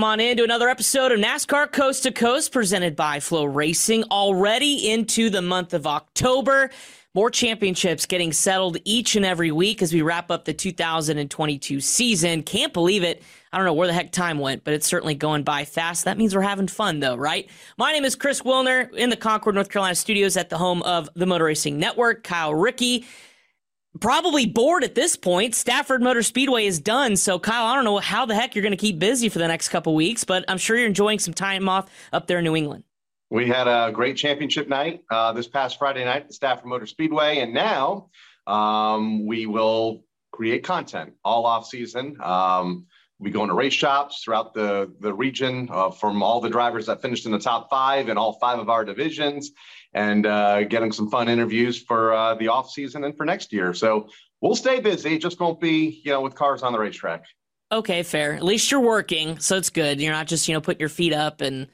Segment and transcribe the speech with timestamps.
[0.00, 4.04] Welcome on into another episode of NASCAR Coast to Coast presented by FloRacing.
[4.10, 6.70] Already into the month of October.
[7.12, 12.42] More championships getting settled each and every week as we wrap up the 2022 season.
[12.42, 13.22] Can't believe it.
[13.52, 16.06] I don't know where the heck time went, but it's certainly going by fast.
[16.06, 17.50] That means we're having fun, though, right?
[17.76, 21.10] My name is Chris Wilner in the Concord, North Carolina studios at the home of
[21.14, 22.24] the Motor Racing Network.
[22.24, 23.04] Kyle Rickey
[23.98, 25.54] probably bored at this point.
[25.54, 27.16] Stafford Motor Speedway is done.
[27.16, 29.48] So, Kyle, I don't know how the heck you're going to keep busy for the
[29.48, 32.54] next couple weeks, but I'm sure you're enjoying some time off up there in New
[32.54, 32.84] England.
[33.30, 37.38] We had a great championship night uh, this past Friday night at Stafford Motor Speedway,
[37.38, 38.10] and now
[38.46, 42.16] um, we will create content all off season.
[42.22, 42.86] Um,
[43.20, 47.00] we go into race shops throughout the the region uh, from all the drivers that
[47.02, 49.52] finished in the top five in all five of our divisions
[49.92, 53.74] and uh, getting some fun interviews for uh, the off season and for next year.
[53.74, 54.08] So
[54.40, 55.16] we'll stay busy.
[55.16, 57.24] It just won't be, you know, with cars on the racetrack.
[57.72, 58.32] Okay, fair.
[58.32, 60.00] At least you're working, so it's good.
[60.00, 61.68] You're not just, you know, putting your feet up and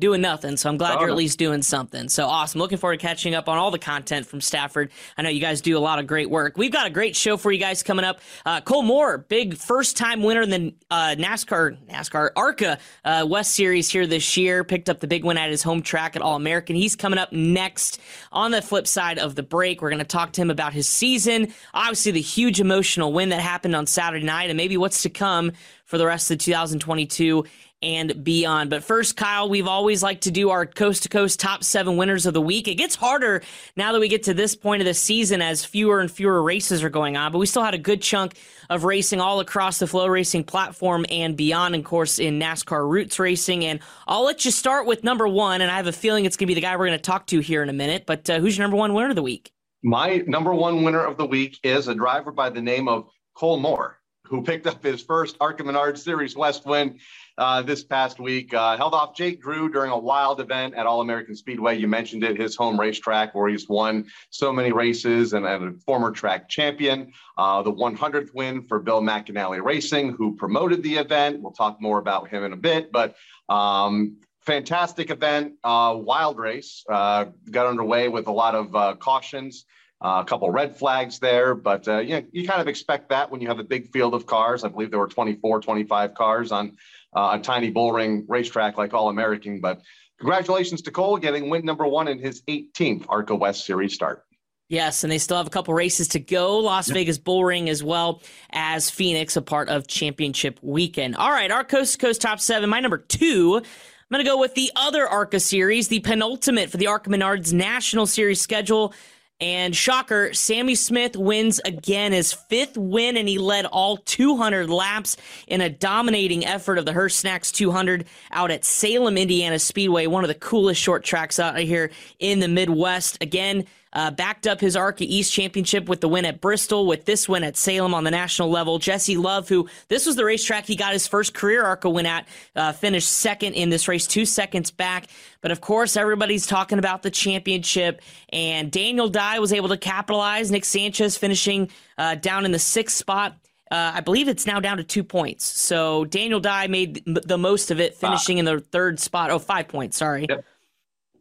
[0.00, 0.56] doing nothing.
[0.56, 2.08] So I'm glad oh, you're at least doing something.
[2.08, 2.60] So awesome.
[2.60, 4.90] Looking forward to catching up on all the content from Stafford.
[5.16, 6.56] I know you guys do a lot of great work.
[6.56, 8.20] We've got a great show for you guys coming up.
[8.44, 13.54] Uh, Cole Moore, big first time winner in the uh, NASCAR, NASCAR ARCA uh, West
[13.54, 14.64] Series here this year.
[14.64, 16.74] Picked up the big win at his home track at All American.
[16.74, 18.00] He's coming up next
[18.32, 19.82] on the flip side of the break.
[19.82, 21.52] We're going to talk to him about his season.
[21.74, 25.52] Obviously, the huge emotional win that happened on Saturday night and maybe what's to come
[25.84, 27.44] for the rest of the 2022
[27.82, 28.70] and beyond.
[28.70, 32.26] But first, Kyle, we've always liked to do our coast to coast top seven winners
[32.26, 32.68] of the week.
[32.68, 33.42] It gets harder
[33.76, 36.82] now that we get to this point of the season as fewer and fewer races
[36.82, 38.34] are going on, but we still had a good chunk
[38.68, 43.18] of racing all across the FloRacing platform and beyond, and of course, in NASCAR Roots
[43.18, 43.64] Racing.
[43.64, 46.46] And I'll let you start with number one, and I have a feeling it's going
[46.46, 48.04] to be the guy we're going to talk to here in a minute.
[48.06, 49.52] But uh, who's your number one winner of the week?
[49.82, 53.58] My number one winner of the week is a driver by the name of Cole
[53.58, 56.98] Moore, who picked up his first ARCA Menard Series West win
[57.38, 58.52] uh, this past week.
[58.54, 61.78] Uh, held off Jake Drew during a wild event at All American Speedway.
[61.78, 65.78] You mentioned it, his home racetrack where he's won so many races and, and a
[65.80, 67.12] former track champion.
[67.38, 71.40] Uh, the 100th win for Bill McAnally Racing, who promoted the event.
[71.40, 73.16] We'll talk more about him in a bit, but
[73.48, 76.84] um, fantastic event, uh, wild race.
[76.88, 79.64] Uh, got underway with a lot of uh, cautions.
[80.02, 83.30] Uh, a couple red flags there, but uh, you, know, you kind of expect that
[83.30, 84.64] when you have a big field of cars.
[84.64, 86.78] I believe there were 24, 25 cars on
[87.14, 89.60] uh, a tiny bullring racetrack like All American.
[89.60, 89.80] But
[90.18, 94.24] congratulations to Cole getting win number one in his 18th ARCA West Series start.
[94.68, 96.58] Yes, and they still have a couple races to go.
[96.58, 96.94] Las yep.
[96.94, 98.22] Vegas Bull Ring as well
[98.52, 101.16] as Phoenix, a part of championship weekend.
[101.16, 102.70] All right, our coast to coast top seven.
[102.70, 106.76] My number two, I'm going to go with the other ARCA series, the penultimate for
[106.76, 108.94] the ARCA Menards National Series schedule.
[109.40, 115.16] And shocker, Sammy Smith wins again, his fifth win, and he led all 200 laps
[115.46, 120.24] in a dominating effort of the Hirsch Snacks 200 out at Salem, Indiana Speedway, one
[120.24, 123.16] of the coolest short tracks out here in the Midwest.
[123.22, 127.28] Again, uh, backed up his ARCA East Championship with the win at Bristol, with this
[127.28, 128.78] win at Salem on the national level.
[128.78, 132.28] Jesse Love, who this was the racetrack he got his first career ARCA win at,
[132.54, 135.06] uh, finished second in this race, two seconds back.
[135.40, 138.02] But of course, everybody's talking about the championship,
[138.32, 140.50] and Daniel Dye was able to capitalize.
[140.50, 143.36] Nick Sanchez finishing uh, down in the sixth spot.
[143.70, 145.44] Uh, I believe it's now down to two points.
[145.44, 149.30] So Daniel Dye made the most of it, finishing in the third spot.
[149.30, 149.96] Oh, five points.
[149.96, 150.26] Sorry.
[150.28, 150.44] Yep.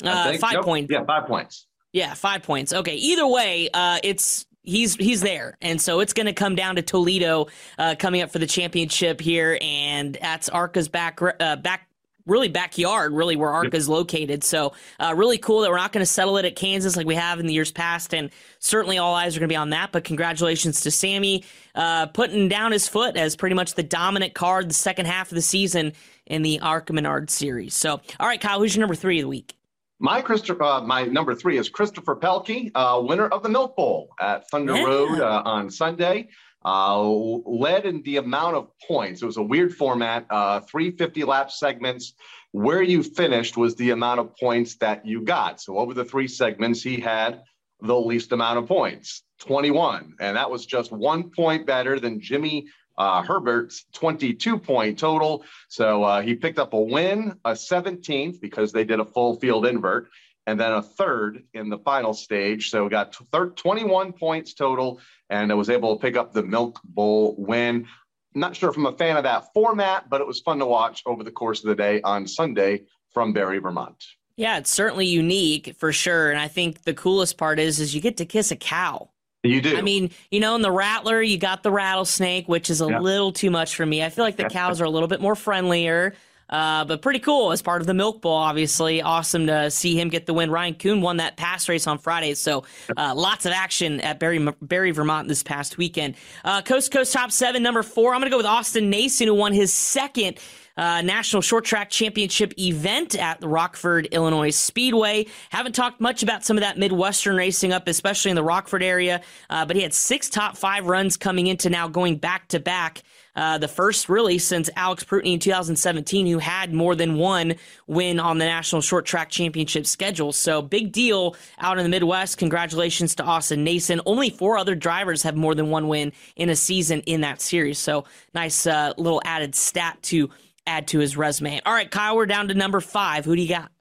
[0.04, 0.92] Uh, five points.
[0.92, 1.68] Yeah, five points.
[1.94, 2.74] Yeah, five points.
[2.74, 2.96] Okay.
[2.96, 6.82] Either way, uh, it's he's he's there, and so it's going to come down to
[6.82, 7.48] Toledo
[7.78, 11.88] uh, coming up for the championship here, and that's Arca's back uh, back
[12.30, 14.44] really backyard, really where ARCA is located.
[14.44, 17.16] So uh, really cool that we're not going to settle it at Kansas like we
[17.16, 19.92] have in the years past, and certainly all eyes are going to be on that.
[19.92, 21.44] But congratulations to Sammy
[21.76, 25.36] uh, putting down his foot as pretty much the dominant card the second half of
[25.36, 25.94] the season
[26.28, 27.74] in the ARCA Menard series.
[27.74, 29.56] So all right, Kyle, who's your number three of the week?
[30.02, 34.10] My Christopher, uh, my number three is Christopher Pelkey, uh, winner of the Milk Bowl
[34.20, 34.84] at Thunder yeah.
[34.84, 36.30] Road uh, on Sunday.
[36.66, 39.22] uh, led in the amount of points.
[39.22, 42.14] It was a weird format, uh, 350 lap segments.
[42.52, 45.62] Where you finished was the amount of points that you got.
[45.62, 47.44] So over the three segments, he had
[47.82, 50.16] the least amount of points, 21.
[50.20, 52.68] And that was just one point better than Jimmy
[53.00, 55.44] uh, Herbert's 22 point total.
[55.70, 59.66] So uh, he picked up a win, a 17th because they did a full field
[59.66, 60.10] invert,
[60.46, 62.70] and then a third in the final stage.
[62.70, 65.00] So got 21 points total
[65.30, 67.88] and I was able to pick up the Milk Bowl win.
[68.36, 71.02] not sure if I'm a fan of that format, but it was fun to watch
[71.06, 74.04] over the course of the day on Sunday from Barre, Vermont.
[74.36, 76.32] Yeah, it's certainly unique for sure.
[76.32, 79.10] And I think the coolest part is is you get to kiss a cow.
[79.44, 79.78] You do.
[79.78, 83.00] I mean, you know, in the rattler, you got the rattlesnake, which is a yeah.
[83.00, 84.04] little too much for me.
[84.04, 86.14] I feel like the cows are a little bit more friendlier.
[86.50, 89.02] Uh, but pretty cool as part of the Milk Bowl, obviously.
[89.02, 90.50] Awesome to see him get the win.
[90.50, 92.64] Ryan Kuhn won that pass race on Friday, so
[92.98, 96.16] uh, lots of action at Barry, Barre, Vermont this past weekend.
[96.44, 98.16] Uh, Coast Coast Top 7, number four.
[98.16, 100.40] I'm going to go with Austin Nason, who won his second
[100.80, 105.26] uh, National Short Track Championship event at the Rockford, Illinois Speedway.
[105.50, 109.20] Haven't talked much about some of that Midwestern racing up, especially in the Rockford area,
[109.50, 113.04] uh, but he had six top five runs coming into now going back to back.
[113.36, 117.56] Uh, the first really since Alex Prunty in 2017, who had more than one
[117.88, 120.32] win on the National Short Track Championship schedule.
[120.32, 122.38] So big deal out in the Midwest.
[122.38, 124.02] Congratulations to Austin Nason.
[124.06, 127.80] Only four other drivers have more than one win in a season in that series.
[127.80, 130.30] So nice uh, little added stat to
[130.70, 131.60] add to his resume.
[131.66, 133.26] All right, Kyle, we're down to number five.
[133.26, 133.72] Who do you got?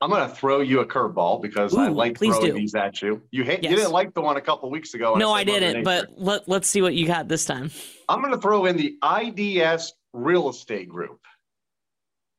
[0.00, 2.52] I'm going to throw you a curveball because Ooh, I like throwing do.
[2.52, 3.22] these at you.
[3.30, 3.70] You hate, yes.
[3.70, 5.14] you didn't like the one a couple weeks ago.
[5.14, 5.82] No, I, I didn't.
[5.82, 7.70] But let, let's see what you got this time.
[8.08, 11.20] I'm going to throw in the IDS Real Estate Group.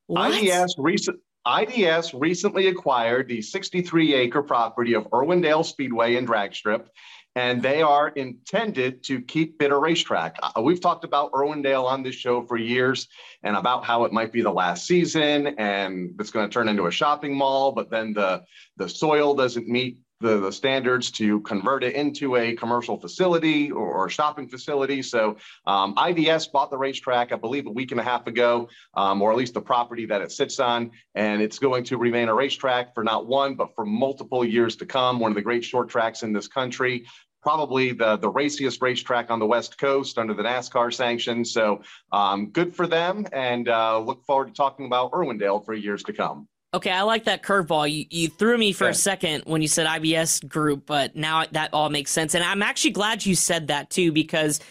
[0.07, 0.31] What?
[0.31, 1.19] IDS recent.
[1.47, 6.89] IDS recently acquired the 63 acre property of Irwindale Speedway and Drag Strip
[7.35, 10.37] and they are intended to keep Bitter Racetrack.
[10.41, 13.07] Uh, we've talked about Irwindale on this show for years
[13.43, 16.87] and about how it might be the last season and it's going to turn into
[16.87, 18.43] a shopping mall, but then the,
[18.77, 23.85] the soil doesn't meet the, the standards to convert it into a commercial facility or,
[23.85, 25.01] or shopping facility.
[25.01, 29.21] So um, IDS bought the racetrack, I believe, a week and a half ago, um,
[29.21, 30.91] or at least the property that it sits on.
[31.15, 34.85] And it's going to remain a racetrack for not one, but for multiple years to
[34.85, 35.19] come.
[35.19, 37.05] One of the great short tracks in this country
[37.45, 41.53] probably the, the raciest racetrack on the West Coast under the NASCAR sanctions.
[41.53, 46.01] So um, good for them and uh, look forward to talking about Irwindale for years
[46.03, 46.47] to come.
[46.73, 47.89] Okay, I like that curveball.
[47.89, 48.89] You, you threw me for yeah.
[48.89, 52.33] a second when you said IBS group, but now that all makes sense.
[52.33, 54.59] And I'm actually glad you said that too, because–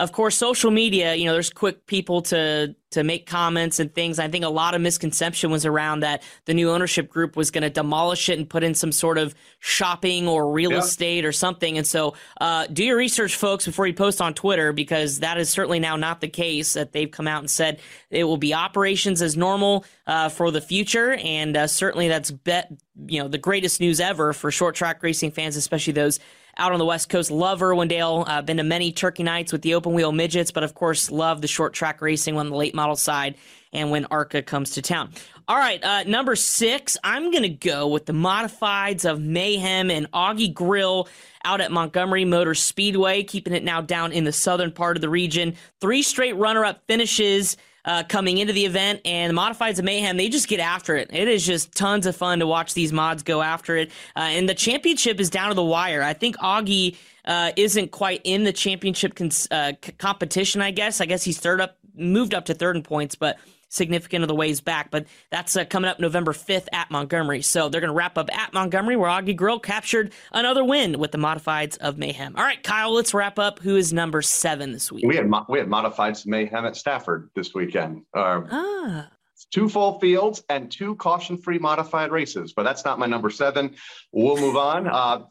[0.00, 4.18] of course, social media, you know, there's quick people to to make comments and things.
[4.18, 7.62] I think a lot of misconception was around that the new ownership group was going
[7.62, 10.78] to demolish it and put in some sort of shopping or real yeah.
[10.78, 11.76] estate or something.
[11.76, 15.50] And so, uh, do your research, folks, before you post on Twitter, because that is
[15.50, 16.72] certainly now not the case.
[16.72, 20.62] That they've come out and said it will be operations as normal uh, for the
[20.62, 22.72] future, and uh, certainly that's bet
[23.06, 26.18] you know the greatest news ever for short track racing fans, especially those
[26.60, 27.30] out on the West Coast.
[27.30, 28.24] Love Irwindale.
[28.28, 31.40] Uh, been to many turkey nights with the open wheel midgets, but of course, love
[31.40, 33.34] the short track racing on the late model side
[33.72, 35.10] and when ARCA comes to town.
[35.48, 40.10] All right, uh, number six, I'm going to go with the modifieds of Mayhem and
[40.12, 41.08] Augie Grill
[41.44, 45.08] out at Montgomery Motor Speedway, keeping it now down in the southern part of the
[45.08, 45.56] region.
[45.80, 50.16] Three straight runner up finishes uh, coming into the event, and the Modifieds of Mayhem,
[50.16, 51.10] they just get after it.
[51.12, 53.90] It is just tons of fun to watch these mods go after it.
[54.16, 56.02] Uh, and the championship is down to the wire.
[56.02, 61.00] I think Augie uh, isn't quite in the championship cons- uh, c- competition, I guess.
[61.00, 63.38] I guess he's third up, moved up to third in points, but
[63.70, 64.90] significant of the ways back.
[64.90, 67.40] But that's uh, coming up November 5th at Montgomery.
[67.40, 71.12] So they're going to wrap up at Montgomery, where Augie Grill captured another win with
[71.12, 72.34] the Modifieds of Mayhem.
[72.36, 73.60] All right, Kyle, let's wrap up.
[73.60, 75.04] Who is number seven this week?
[75.06, 78.02] We had we had Modifieds of Mayhem at Stafford this weekend.
[78.14, 79.08] Uh, ah.
[79.50, 83.74] Two full fields and two caution-free modified races, but that's not my number seven.
[84.12, 84.86] We'll move on.
[84.86, 85.24] Uh,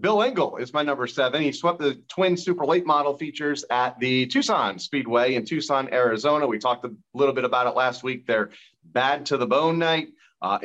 [0.00, 1.42] Bill Engel is my number seven.
[1.42, 6.46] He swept the twin super late model features at the Tucson Speedway in Tucson, Arizona.
[6.46, 8.26] We talked a little bit about it last week.
[8.26, 8.50] They're
[8.84, 10.08] bad to the bone night.
[10.40, 10.58] Uh,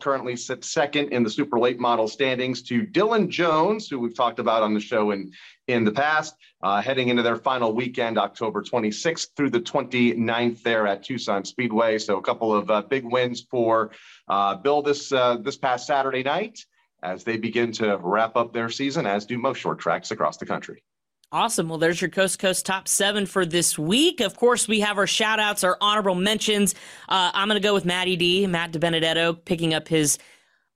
[0.00, 4.38] currently sits second in the super late model standings to Dylan Jones, who we've talked
[4.38, 5.32] about on the show in,
[5.66, 10.86] in the past, uh, heading into their final weekend, October 26th through the 29th there
[10.86, 11.98] at Tucson Speedway.
[11.98, 13.90] So a couple of uh, big wins for
[14.28, 16.64] uh, Bill this, uh, this past Saturday night
[17.02, 20.46] as they begin to wrap up their season, as do most short tracks across the
[20.46, 20.82] country.
[21.30, 21.68] Awesome.
[21.68, 24.20] Well, there's your Coast Coast top seven for this week.
[24.20, 26.74] Of course, we have our shout outs, our honorable mentions.
[27.06, 30.18] Uh, I'm going to go with Matty D, Matt DiBenedetto, picking up his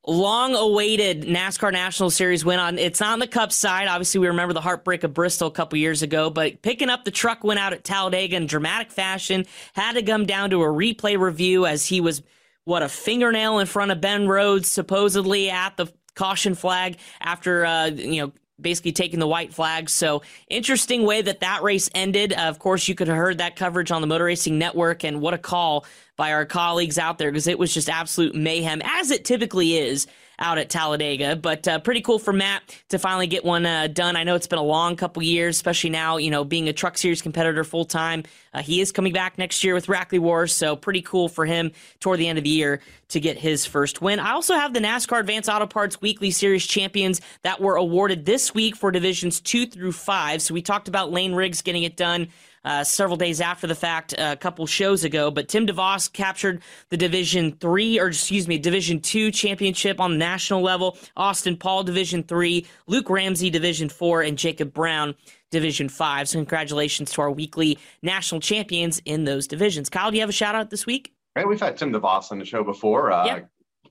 [0.06, 3.88] long awaited NASCAR National Series win on it's on the cup side.
[3.88, 7.10] Obviously, we remember the heartbreak of Bristol a couple years ago, but picking up the
[7.10, 9.46] truck went out at Talladega in dramatic fashion.
[9.72, 12.22] Had to come down to a replay review as he was
[12.64, 17.86] what a fingernail in front of Ben Rhodes, supposedly at the caution flag after uh,
[17.86, 19.90] you know basically taking the white flag.
[19.90, 22.32] So interesting way that that race ended.
[22.32, 25.20] Uh, of course, you could have heard that coverage on the Motor Racing Network, and
[25.20, 25.84] what a call
[26.16, 30.06] by our colleagues out there because it was just absolute mayhem, as it typically is
[30.38, 31.36] out at Talladega.
[31.36, 34.16] But uh, pretty cool for Matt to finally get one uh, done.
[34.16, 36.98] I know it's been a long couple years, especially now, you know, being a Truck
[36.98, 38.24] Series competitor full time.
[38.54, 41.72] Uh, he is coming back next year with Rackley Wars, so pretty cool for him
[42.00, 44.20] toward the end of the year to get his first win.
[44.20, 48.54] I also have the NASCAR Advanced Auto Parts Weekly Series champions that were awarded this
[48.54, 50.42] week for divisions two through five.
[50.42, 52.28] So we talked about Lane Riggs getting it done
[52.64, 55.30] uh, several days after the fact, uh, a couple shows ago.
[55.30, 60.18] But Tim DeVos captured the Division Three, or excuse me, Division Two championship on the
[60.18, 60.96] national level.
[61.16, 65.14] Austin Paul Division Three, Luke Ramsey Division Four, and Jacob Brown
[65.50, 66.28] Division Five.
[66.28, 69.88] So congratulations to our weekly national champions in those divisions.
[69.88, 71.12] Kyle, do you have a shout out this week?
[71.34, 73.10] Right, we've had Tim DeVos on the show before.
[73.10, 73.40] Uh, yeah.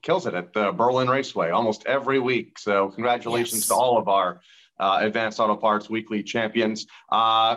[0.00, 2.58] Kills it at the Berlin Raceway almost every week.
[2.58, 3.68] So congratulations yes.
[3.68, 4.40] to all of our
[4.82, 6.86] uh, Advanced Auto Parts Weekly champions.
[7.10, 7.56] Uh,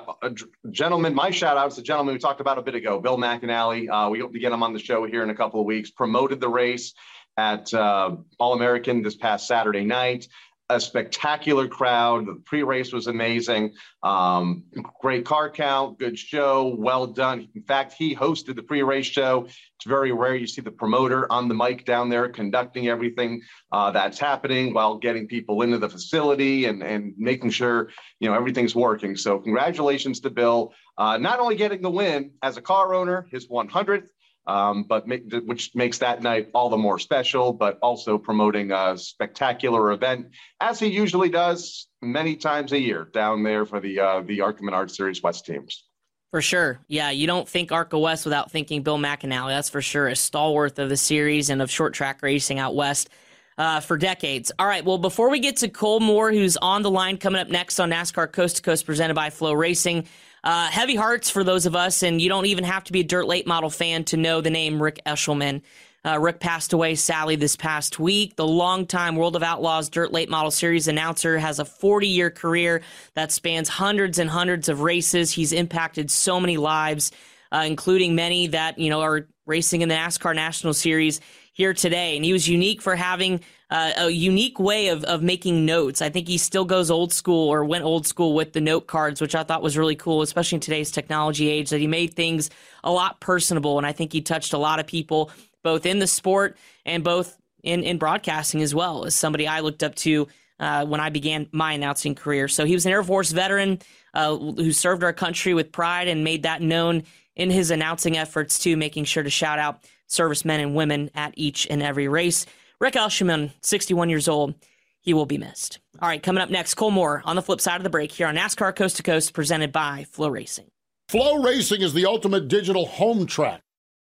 [0.69, 3.89] gentlemen, my shout out is the gentleman we talked about a bit ago, Bill McAnally.
[3.89, 5.89] Uh, we hope to get him on the show here in a couple of weeks.
[5.89, 6.93] Promoted the race
[7.35, 10.27] at uh, All American this past Saturday night
[10.69, 12.25] a spectacular crowd.
[12.25, 13.73] The pre-race was amazing.
[14.01, 14.63] Um,
[14.99, 17.47] great car count, good show, well done.
[17.53, 19.45] In fact, he hosted the pre-race show.
[19.45, 23.41] It's very rare you see the promoter on the mic down there conducting everything
[23.71, 28.35] uh, that's happening while getting people into the facility and, and making sure you know
[28.35, 29.15] everything's working.
[29.15, 33.47] So congratulations to Bill, uh, not only getting the win as a car owner, his
[33.47, 34.07] 100th
[34.47, 38.97] um, but make, which makes that night all the more special, but also promoting a
[38.97, 40.27] spectacular event,
[40.61, 44.63] as he usually does many times a year down there for the uh, the ARCA
[44.63, 45.85] Menard Series West teams.
[46.31, 46.79] For sure.
[46.87, 49.49] Yeah, you don't think ARCA West without thinking Bill McAnally.
[49.49, 50.07] That's for sure.
[50.07, 53.09] A stalwart of the series and of short track racing out west.
[53.57, 54.51] Uh, for decades.
[54.59, 54.83] All right.
[54.83, 57.89] Well, before we get to Cole Moore, who's on the line coming up next on
[57.89, 60.07] NASCAR Coast to Coast presented by FloRacing,
[60.45, 63.03] uh, heavy hearts for those of us, and you don't even have to be a
[63.03, 65.63] dirt late model fan to know the name Rick Eshelman.
[66.05, 68.35] Uh, Rick passed away Sally, this past week.
[68.35, 72.83] The longtime World of Outlaws Dirt Late Model Series announcer has a 40 year career
[73.15, 75.31] that spans hundreds and hundreds of races.
[75.31, 77.11] He's impacted so many lives,
[77.51, 81.21] uh, including many that you know are racing in the NASCAR National Series
[81.55, 82.17] here today.
[82.17, 86.01] And he was unique for having uh, a unique way of, of making notes.
[86.01, 89.21] I think he still goes old school or went old school with the note cards,
[89.21, 92.49] which I thought was really cool, especially in today's technology age, that he made things
[92.83, 93.77] a lot personable.
[93.77, 95.31] And I think he touched a lot of people,
[95.63, 99.81] both in the sport and both in, in broadcasting as well, as somebody I looked
[99.81, 100.27] up to
[100.59, 102.49] uh, when I began my announcing career.
[102.49, 103.79] So he was an Air Force veteran
[104.13, 107.03] uh, who served our country with pride and made that known
[107.37, 111.67] in his announcing efforts, too, making sure to shout out servicemen and women at each
[111.69, 112.45] and every race.
[112.79, 114.55] Rick Eshelman, 61 years old.
[115.01, 115.79] He will be missed.
[116.01, 118.27] All right, coming up next, Cole Moore on the flip side of the break here
[118.27, 120.67] on NASCAR Coast to Coast, presented by FloRacing.
[121.07, 123.61] Flow Racing is the ultimate digital home track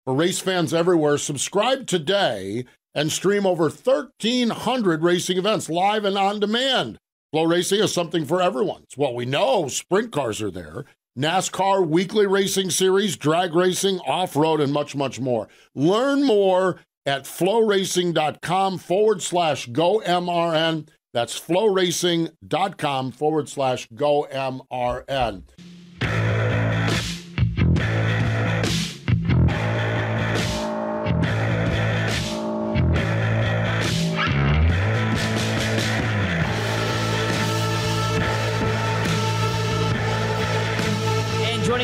[0.04, 1.16] for race fans everywhere.
[1.16, 2.64] Subscribe today
[2.94, 6.98] and stream over 1,300 racing events live and on demand.
[7.32, 8.82] FloRacing is something for everyone.
[8.82, 9.68] It's what we know.
[9.68, 10.86] Sprint cars are there.
[11.18, 15.48] NASCAR weekly racing series, drag racing, off road, and much, much more.
[15.74, 20.88] Learn more at floracing.com forward slash go MRN.
[21.12, 25.42] That's floracing.com forward slash go MRN.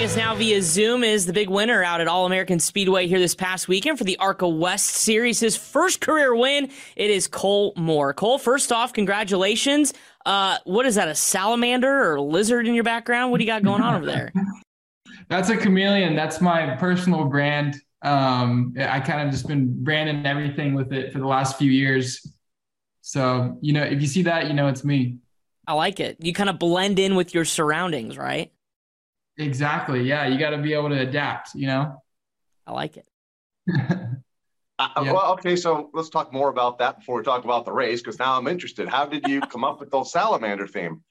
[0.05, 3.19] Joining us now via Zoom is the big winner out at All American Speedway here
[3.19, 5.41] this past weekend for the ARCA West Series.
[5.41, 6.69] His first career win.
[6.95, 8.13] It is Cole Moore.
[8.13, 9.95] Cole, first off, congratulations.
[10.27, 13.31] Uh, what is that, a salamander or a lizard in your background?
[13.31, 14.31] What do you got going on over there?
[15.31, 16.15] That's a chameleon.
[16.15, 17.77] That's my personal brand.
[18.03, 22.31] Um, I kind of just been branding everything with it for the last few years.
[23.01, 25.17] So, you know, if you see that, you know it's me.
[25.67, 26.19] I like it.
[26.21, 28.53] You kind of blend in with your surroundings, right?
[29.39, 30.03] Exactly.
[30.03, 30.27] Yeah.
[30.27, 32.03] You got to be able to adapt, you know?
[32.67, 33.09] I like it.
[34.77, 35.13] Uh, yeah.
[35.13, 38.19] Well, okay, so let's talk more about that before we talk about the race, because
[38.19, 38.89] now I'm interested.
[38.89, 41.05] How did you come up with the salamander theme?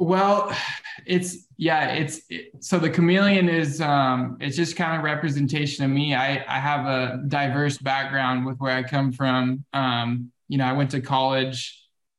[0.00, 0.52] Well,
[1.06, 5.90] it's yeah, it's it, so the chameleon is um it's just kind of representation of
[5.90, 6.14] me.
[6.14, 9.64] I I have a diverse background with where I come from.
[9.72, 11.76] Um, you know, I went to college.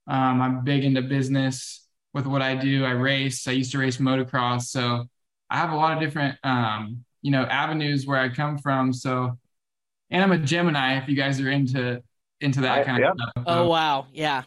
[0.08, 1.81] Um, I'm big into business
[2.14, 2.86] with what I do.
[2.86, 3.48] I race.
[3.48, 5.06] I used to race motocross, so
[5.50, 8.94] I have a lot of different um, you know, avenues where I come from.
[8.94, 9.38] So,
[10.10, 10.98] and I'm a Gemini.
[10.98, 12.02] If you guys are into
[12.40, 13.12] into that kind yeah.
[13.12, 13.44] of stuff.
[13.48, 14.44] Oh wow, yeah,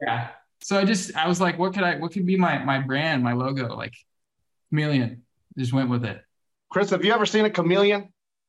[0.00, 0.28] yeah
[0.62, 3.22] so I just I was like, what could I what could be my my brand,
[3.22, 3.74] my logo?
[3.74, 3.94] Like
[4.70, 5.22] chameleon.
[5.58, 6.22] Just went with it.
[6.70, 8.08] Chris, have you ever seen a chameleon?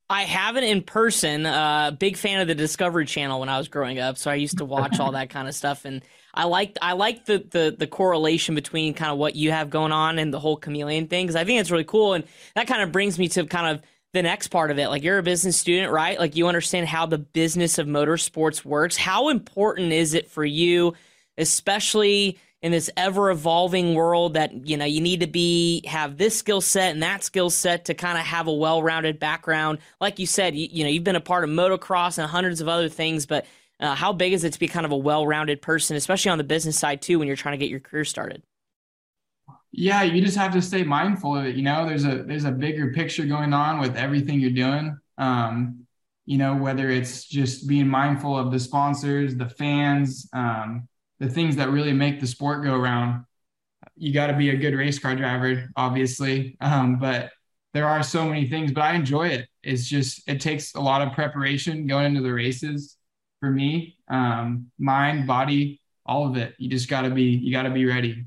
[0.09, 1.45] I haven't in person.
[1.45, 4.57] Uh, big fan of the Discovery Channel when I was growing up, so I used
[4.59, 6.01] to watch all that kind of stuff, and
[6.33, 9.91] I liked I liked the the the correlation between kind of what you have going
[9.91, 12.23] on and the whole chameleon thing because I think it's really cool, and
[12.55, 13.83] that kind of brings me to kind of
[14.13, 14.89] the next part of it.
[14.89, 16.19] Like you're a business student, right?
[16.19, 18.95] Like you understand how the business of motorsports works.
[18.97, 20.93] How important is it for you?
[21.37, 26.35] especially in this ever evolving world that you know you need to be have this
[26.35, 29.79] skill set and that skill set to kind of have a well-rounded background.
[29.99, 32.67] Like you said you, you know you've been a part of motocross and hundreds of
[32.69, 33.45] other things but
[33.79, 36.43] uh, how big is it to be kind of a well-rounded person especially on the
[36.43, 38.41] business side too when you're trying to get your career started?
[39.73, 41.85] Yeah you just have to stay mindful of it you know?
[41.85, 45.85] There's a there's a bigger picture going on with everything you're doing um
[46.25, 50.87] you know whether it's just being mindful of the sponsors the fans um
[51.23, 53.25] the things that really make the sport go around.
[53.95, 57.31] You got to be a good race car driver, obviously, um, but
[57.73, 58.71] there are so many things.
[58.71, 59.47] But I enjoy it.
[59.63, 62.97] It's just it takes a lot of preparation going into the races
[63.39, 66.55] for me, um, mind, body, all of it.
[66.57, 68.25] You just got to be you got to be ready.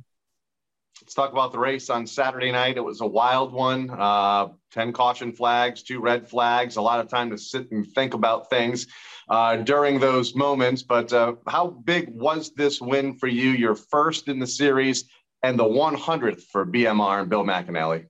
[1.03, 2.79] Let's talk about the race on Saturday night.
[2.79, 3.91] It was a wild one.
[3.91, 8.15] Uh, 10 caution flags, two red flags, a lot of time to sit and think
[8.15, 8.87] about things
[9.29, 10.83] uh, during those moments.
[10.83, 13.51] But uh, how big was this win for you?
[13.51, 15.05] Your first in the series
[15.43, 18.07] and the 100th for BMR and Bill McAnally.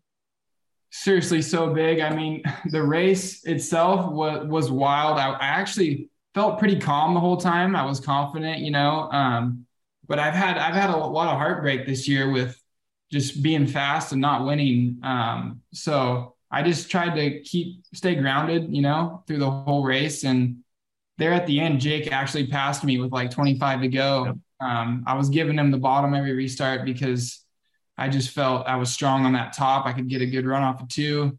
[0.91, 2.01] Seriously, so big.
[2.01, 5.19] I mean, the race itself was, was wild.
[5.19, 7.75] I, I actually felt pretty calm the whole time.
[7.75, 9.11] I was confident, you know.
[9.11, 9.67] Um,
[10.09, 12.61] but I've had I've had a lot of heartbreak this year with
[13.11, 14.99] just being fast and not winning.
[15.03, 20.25] Um, so I just tried to keep stay grounded, you know, through the whole race.
[20.25, 20.59] And
[21.19, 24.39] there at the end, Jake actually passed me with like 25 to go.
[24.61, 27.43] Um, I was giving him the bottom every restart because
[27.97, 29.87] I just felt I was strong on that top.
[29.87, 31.39] I could get a good run off of two,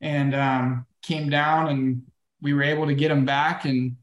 [0.00, 2.02] and um, came down and
[2.40, 3.96] we were able to get him back and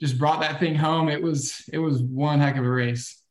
[0.00, 1.08] just brought that thing home.
[1.08, 3.21] It was it was one heck of a race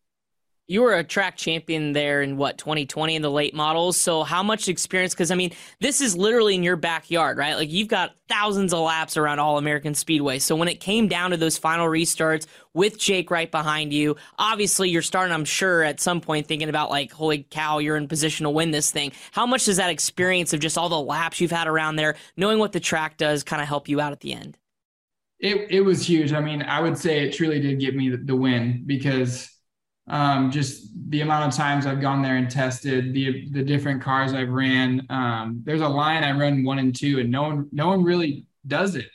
[0.67, 3.97] you were a track champion there in what 2020 in the late models.
[3.97, 7.56] So how much experience because i mean this is literally in your backyard right?
[7.56, 10.39] Like you've got thousands of laps around all american speedway.
[10.39, 14.89] So when it came down to those final restarts with jake right behind you obviously
[14.89, 18.45] you're starting i'm sure at some point thinking about like holy cow you're in position
[18.45, 19.12] to win this thing.
[19.32, 22.60] How much does that experience of just all the laps you've had around there knowing
[22.60, 24.58] what the track does kind of help you out at the end?
[25.39, 26.32] It, it was huge.
[26.32, 29.50] I mean i would say it truly did give me the, the win because
[30.12, 34.34] um, just the amount of times I've gone there and tested the the different cars
[34.34, 35.08] I've ran.
[35.10, 38.45] Um, there's a line I run one and two, and no one no one really
[38.67, 39.10] does it,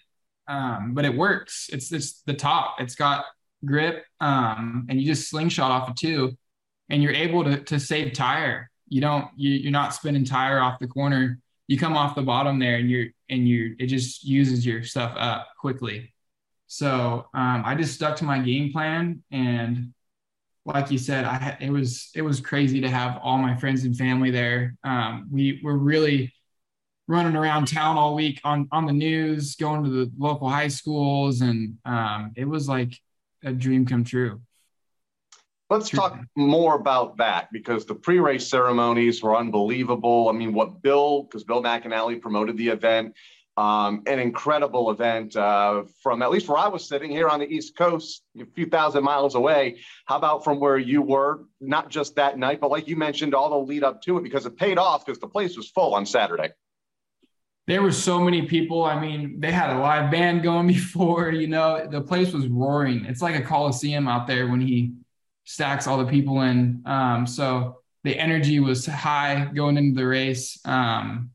[0.49, 1.69] um, but it works.
[1.71, 2.77] It's it's the top.
[2.81, 3.27] It's got
[3.65, 6.35] grip, um, and you just slingshot off of two,
[6.89, 8.71] and you're able to to save tire.
[8.89, 11.39] You don't you, you're not spinning tire off the corner.
[11.69, 15.15] You come off the bottom there, and you're and you it just uses your stuff
[15.19, 16.15] up quickly.
[16.69, 19.93] So um, I just stuck to my game plan and
[20.67, 23.97] like you said, I it was it was crazy to have all my friends and
[23.97, 24.77] family there.
[24.83, 26.35] Um, we were really
[27.09, 31.41] running around town all week on on the news, going to the local high schools,
[31.41, 32.99] and um, it was like
[33.45, 34.41] a dream come true.
[35.71, 40.29] Let's talk more about that because the pre-race ceremonies were unbelievable.
[40.29, 43.15] I mean, what Bill, because Bill McAnally promoted the event,
[43.57, 47.47] um, an incredible event uh, from at least where I was sitting here on the
[47.47, 49.79] East Coast, a few thousand miles away.
[50.05, 51.45] How about from where you were?
[51.61, 54.45] Not just that night, but like you mentioned, all the lead up to it because
[54.45, 56.51] it paid off because the place was full on Saturday.
[57.67, 58.85] There were so many people.
[58.85, 61.31] I mean, they had a live band going before.
[61.31, 63.07] You know, the place was roaring.
[63.07, 64.93] It's like a coliseum out there when he
[65.45, 66.83] stacks all the people in.
[66.85, 70.61] Um, so the energy was high going into the race.
[70.65, 71.31] Um,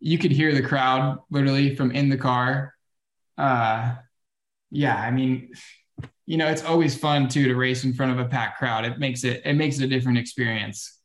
[0.00, 2.74] you could hear the crowd literally from in the car.
[3.36, 3.94] Uh,
[4.70, 5.52] yeah, I mean,
[6.26, 8.84] you know, it's always fun too to race in front of a packed crowd.
[8.84, 10.98] It makes it it makes it a different experience.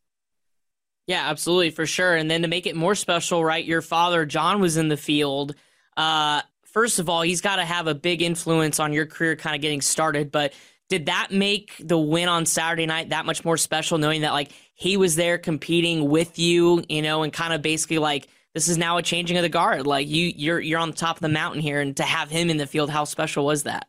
[1.08, 2.16] Yeah, absolutely, for sure.
[2.16, 3.64] And then to make it more special, right?
[3.64, 5.54] Your father, John, was in the field.
[5.98, 9.56] Uh, first of all, he's got to have a big influence on your career kind
[9.56, 10.32] of getting started.
[10.32, 10.54] But
[10.90, 14.52] did that make the win on Saturday night that much more special, knowing that like
[14.76, 18.78] he was there competing with you, you know, and kind of basically like this is
[18.78, 19.88] now a changing of the guard.
[19.88, 22.50] Like you, you're you're on the top of the mountain here, and to have him
[22.50, 23.88] in the field, how special was that?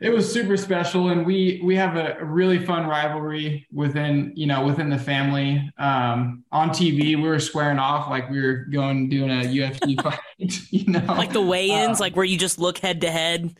[0.00, 4.64] It was super special, and we we have a really fun rivalry within you know
[4.64, 5.70] within the family.
[5.78, 10.20] Um, on TV, we were squaring off like we were going doing a UFC fight.
[10.70, 13.56] You know, like the weigh-ins, um, like where you just look head to head.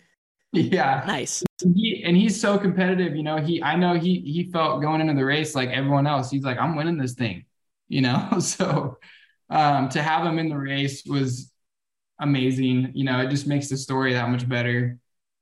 [0.53, 1.43] Yeah, nice.
[1.63, 3.17] He, and he's so competitive.
[3.17, 6.31] You know, he I know he he felt going into the race like everyone else.
[6.31, 7.45] He's like, I'm winning this thing.
[7.89, 8.99] You know, so
[9.51, 11.53] um, to have him in the race was
[12.19, 12.93] amazing.
[12.95, 14.99] You know, it just makes the story that much better.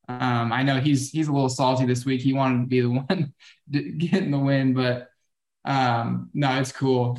[0.09, 2.21] Um, I know he's he's a little salty this week.
[2.21, 3.35] He wanted to be the one
[3.71, 5.09] getting the win, but
[5.65, 7.19] um, no, it's cool.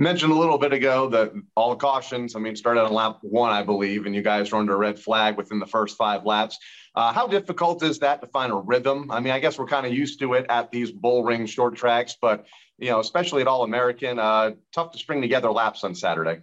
[0.00, 3.62] mentioned a little bit ago that all cautions, I mean, started on lap one, I
[3.62, 6.58] believe, and you guys were under a red flag within the first five laps.
[6.94, 9.10] Uh, how difficult is that to find a rhythm?
[9.10, 11.76] I mean, I guess we're kind of used to it at these bull ring short
[11.76, 12.46] tracks, but
[12.78, 16.40] you know, especially at All American, uh, tough to string together laps on Saturday.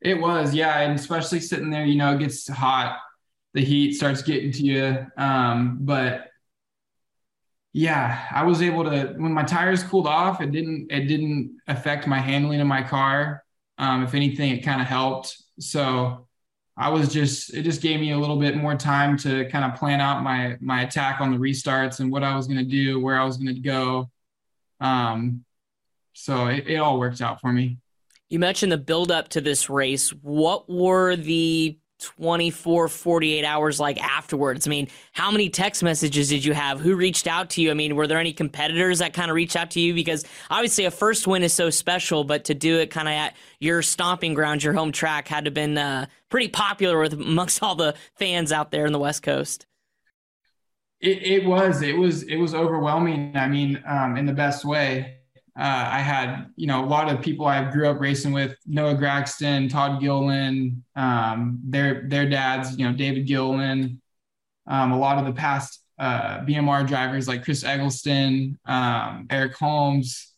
[0.00, 2.98] It was, yeah, and especially sitting there, you know, it gets hot,
[3.52, 6.29] the heat starts getting to you, um, but
[7.72, 12.06] yeah, I was able to when my tires cooled off, it didn't it didn't affect
[12.06, 13.44] my handling of my car.
[13.78, 15.36] Um, if anything, it kind of helped.
[15.58, 16.26] So
[16.76, 19.78] I was just it just gave me a little bit more time to kind of
[19.78, 23.00] plan out my my attack on the restarts and what I was going to do,
[23.00, 24.10] where I was going to go.
[24.80, 25.44] Um,
[26.12, 27.78] so it, it all worked out for me.
[28.30, 30.10] You mentioned the build up to this race.
[30.10, 34.66] What were the 24, 48 hours like afterwards?
[34.66, 36.80] I mean, how many text messages did you have?
[36.80, 37.70] Who reached out to you?
[37.70, 39.94] I mean, were there any competitors that kind of reached out to you?
[39.94, 43.36] Because obviously a first win is so special, but to do it kind of at
[43.60, 47.62] your stomping grounds, your home track, had to have been uh, pretty popular with amongst
[47.62, 49.66] all the fans out there in the West Coast.
[51.00, 53.36] It, it was, it was, it was overwhelming.
[53.36, 55.19] I mean, um, in the best way
[55.60, 58.94] uh, I had, you know, a lot of people I grew up racing with, Noah
[58.94, 64.00] Gragson, Todd Gilliland, um, their their dads, you know, David Gilliland,
[64.66, 70.32] um, a lot of the past uh, BMR drivers like Chris Eggleston, um, Eric Holmes,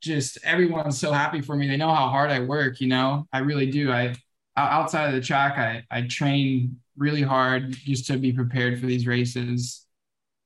[0.00, 1.66] just everyone's so happy for me.
[1.66, 2.80] They know how hard I work.
[2.80, 3.90] You know, I really do.
[3.90, 4.14] I
[4.56, 9.08] outside of the track, I I train really hard just to be prepared for these
[9.08, 9.84] races,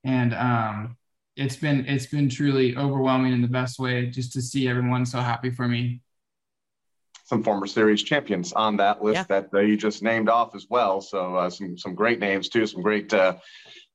[0.05, 0.97] and um,
[1.37, 5.19] it's been it's been truly overwhelming in the best way just to see everyone so
[5.21, 6.01] happy for me.
[7.25, 9.41] Some former series champions on that list yeah.
[9.41, 11.01] that uh, you just named off as well.
[11.01, 13.37] So uh, some some great names too some great uh,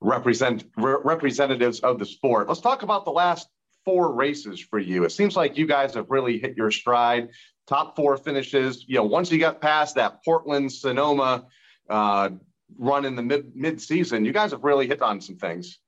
[0.02, 2.48] represent re- representatives of the sport.
[2.48, 3.48] Let's talk about the last
[3.86, 5.04] four races for you.
[5.04, 7.30] It seems like you guys have really hit your stride.
[7.68, 11.46] Top four finishes you know once you got past that portland sonoma
[11.90, 12.30] uh,
[12.78, 15.80] run in the mid mid season you guys have really hit on some things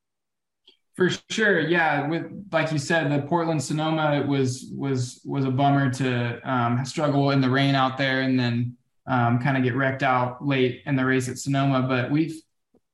[1.00, 2.06] for sure, yeah.
[2.10, 7.32] With like you said, the Portland Sonoma was was was a bummer to um, struggle
[7.32, 8.76] in the rain out there, and then
[9.08, 11.84] um, kind of get wrecked out late in the race at Sonoma.
[11.88, 12.42] But we've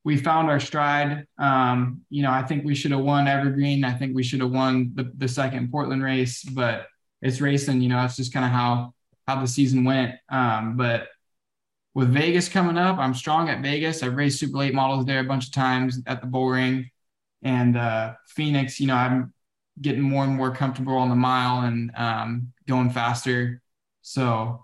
[0.03, 1.25] we found our stride.
[1.39, 3.83] Um, you know, I think we should have won Evergreen.
[3.83, 6.85] I think we should have won the, the second Portland race, but
[7.23, 7.81] it's racing.
[7.81, 8.93] You know, it's just kind of how
[9.27, 10.13] how the season went.
[10.29, 11.07] Um, but
[11.95, 14.03] with Vegas coming up, I'm strong at Vegas.
[14.03, 16.91] I've raced super late models there a bunch of times at the bull ring
[17.43, 19.33] and uh, Phoenix, you know, I'm
[19.81, 23.61] getting more and more comfortable on the mile and um, going faster.
[24.01, 24.63] So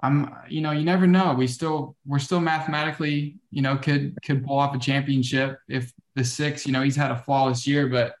[0.00, 1.34] I'm, you know, you never know.
[1.34, 6.24] We still, we're still mathematically, you know, could could pull off a championship if the
[6.24, 8.14] six, you know, he's had a flawless year, but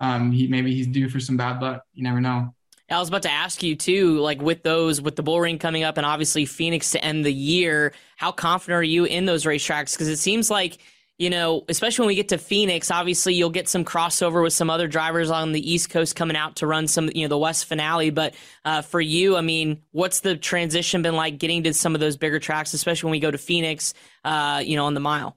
[0.00, 1.82] um, he maybe he's due for some bad luck.
[1.92, 2.54] You never know.
[2.90, 5.82] I was about to ask you too, like with those, with the bull ring coming
[5.82, 7.94] up, and obviously Phoenix to end the year.
[8.16, 9.94] How confident are you in those racetracks?
[9.94, 10.78] Because it seems like
[11.18, 14.70] you know, especially when we get to Phoenix, obviously you'll get some crossover with some
[14.70, 17.66] other drivers on the East Coast coming out to run some, you know, the West
[17.66, 18.10] finale.
[18.10, 22.00] But uh, for you, I mean, what's the transition been like getting to some of
[22.00, 23.94] those bigger tracks, especially when we go to Phoenix,
[24.24, 25.36] uh, you know, on the mile?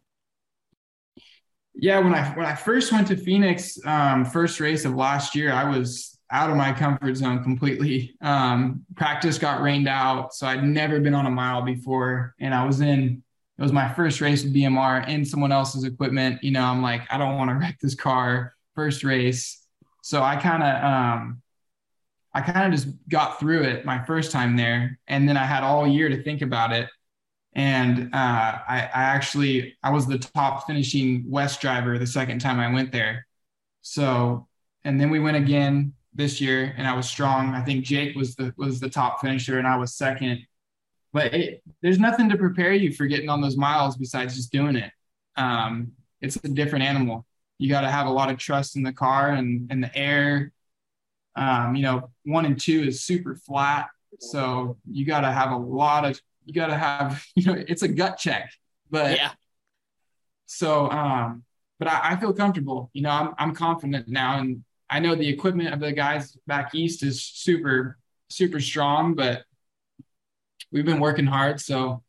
[1.78, 5.52] Yeah, when I when I first went to Phoenix, um, first race of last year,
[5.52, 8.16] I was out of my comfort zone completely.
[8.22, 12.66] Um, practice got rained out, so I'd never been on a mile before, and I
[12.66, 13.24] was in
[13.58, 16.44] it was my first race with BMR in someone else's equipment.
[16.44, 19.62] You know, I'm like, I don't want to wreck this car first race.
[20.02, 21.42] So I kind of, um,
[22.34, 25.00] I kind of just got through it my first time there.
[25.08, 26.90] And then I had all year to think about it.
[27.54, 32.60] And uh, I, I actually, I was the top finishing West driver the second time
[32.60, 33.26] I went there.
[33.82, 34.50] So,
[34.84, 37.54] and then we went again this year and I was strong.
[37.54, 40.46] I think Jake was the, was the top finisher and I was second
[41.16, 44.76] but it, there's nothing to prepare you for getting on those miles besides just doing
[44.76, 44.92] it.
[45.38, 47.26] Um, it's a different animal.
[47.58, 50.52] You got to have a lot of trust in the car and, and the air.
[51.38, 53.88] Um, you know, one and two is super flat.
[54.20, 57.84] So you got to have a lot of, you got to have, you know, it's
[57.84, 58.52] a gut check.
[58.92, 59.32] But yeah.
[60.48, 61.46] So, um,
[61.80, 62.90] but I, I feel comfortable.
[62.92, 64.40] You know, I'm, I'm confident now.
[64.40, 69.46] And I know the equipment of the guys back east is super, super strong, but
[70.72, 71.60] we've been working hard.
[71.60, 72.04] So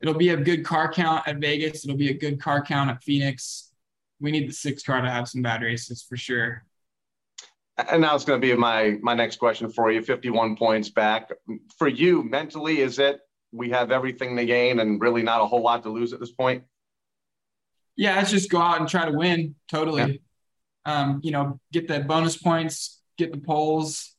[0.00, 1.84] it'll be a good car count at Vegas.
[1.84, 3.72] It'll be a good car count at Phoenix.
[4.20, 6.64] We need the six car to have some bad races for sure.
[7.76, 10.02] And now it's going to be my my next question for you.
[10.02, 11.30] 51 points back
[11.78, 12.80] for you mentally.
[12.80, 13.20] Is it
[13.52, 16.32] we have everything to gain and really not a whole lot to lose at this
[16.32, 16.64] point?
[17.96, 19.54] Yeah, let's just go out and try to win.
[19.70, 20.22] Totally.
[20.86, 21.00] Yeah.
[21.00, 24.14] Um, you know, get the bonus points, get the poles,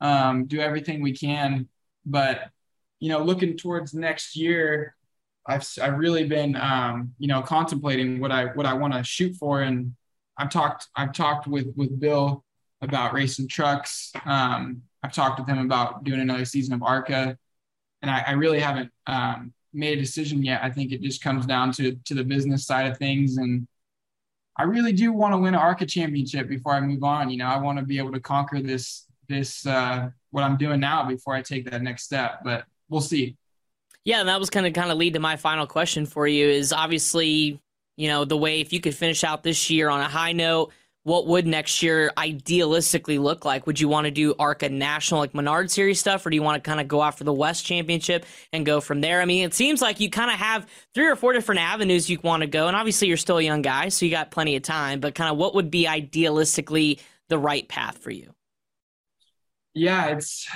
[0.00, 1.68] um, do everything we can.
[2.06, 2.50] But
[3.00, 4.94] you know, looking towards next year,
[5.46, 9.34] I've I've really been um, you know contemplating what I what I want to shoot
[9.36, 9.94] for, and
[10.36, 12.44] I've talked I've talked with with Bill
[12.82, 14.12] about racing trucks.
[14.24, 17.36] Um, I've talked with him about doing another season of ARCA,
[18.02, 20.62] and I, I really haven't um, made a decision yet.
[20.62, 23.66] I think it just comes down to to the business side of things, and
[24.56, 27.30] I really do want to win an ARCA championship before I move on.
[27.30, 30.80] You know, I want to be able to conquer this this uh, what I'm doing
[30.80, 32.40] now before I take that next step.
[32.44, 33.36] But we'll see.
[34.04, 36.72] Yeah, and that was of kind of lead to my final question for you is
[36.72, 37.60] obviously,
[37.96, 40.72] you know, the way if you could finish out this year on a high note,
[41.08, 43.66] what would next year idealistically look like?
[43.66, 46.62] Would you want to do ARCA National like Menard Series stuff, or do you want
[46.62, 49.22] to kind of go after the West Championship and go from there?
[49.22, 52.18] I mean, it seems like you kind of have three or four different avenues you
[52.22, 54.62] want to go, and obviously you're still a young guy, so you got plenty of
[54.62, 55.00] time.
[55.00, 58.34] But kind of what would be idealistically the right path for you?
[59.74, 60.48] Yeah, it's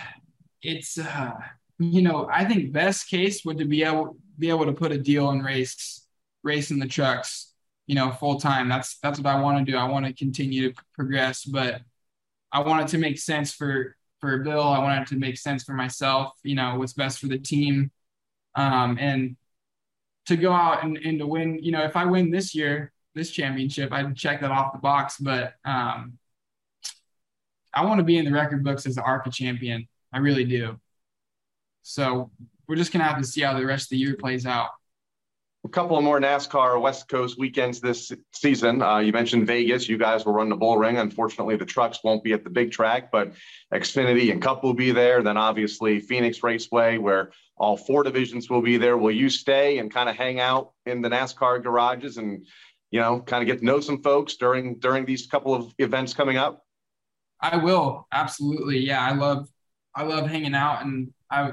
[0.62, 1.33] it's uh
[1.79, 4.98] you know, I think best case would to be able be able to put a
[4.98, 6.07] deal and race
[6.44, 7.53] racing the trucks,
[7.87, 8.68] you know, full time.
[8.68, 9.77] That's that's what I want to do.
[9.79, 11.83] I want to continue to progress, but
[12.53, 14.62] I want it to make sense for for Bill.
[14.62, 16.33] I want it to make sense for myself.
[16.44, 17.90] You know, what's best for the team,
[18.55, 19.37] um, and
[20.27, 21.59] to go out and, and to win.
[21.62, 25.18] You know, if I win this year, this championship, I'd check that off the box.
[25.18, 26.18] But um,
[27.74, 29.88] I want to be in the record books as the ARCA champion.
[30.12, 30.78] I really do.
[31.82, 32.30] So
[32.68, 34.70] we're just gonna have to see how the rest of the year plays out.
[35.64, 38.82] A couple of more NASCAR West Coast weekends this season.
[38.82, 39.88] Uh, you mentioned Vegas.
[39.88, 40.98] You guys will run the bull ring.
[40.98, 43.32] Unfortunately, the trucks won't be at the big track, but
[43.72, 45.22] Xfinity and Cup will be there.
[45.22, 48.96] Then obviously Phoenix Raceway, where all four divisions will be there.
[48.96, 52.44] Will you stay and kind of hang out in the NASCAR garages and
[52.90, 56.12] you know kind of get to know some folks during during these couple of events
[56.12, 56.62] coming up?
[57.42, 58.78] I will absolutely.
[58.78, 59.48] Yeah, I love
[59.94, 61.52] I love hanging out, and I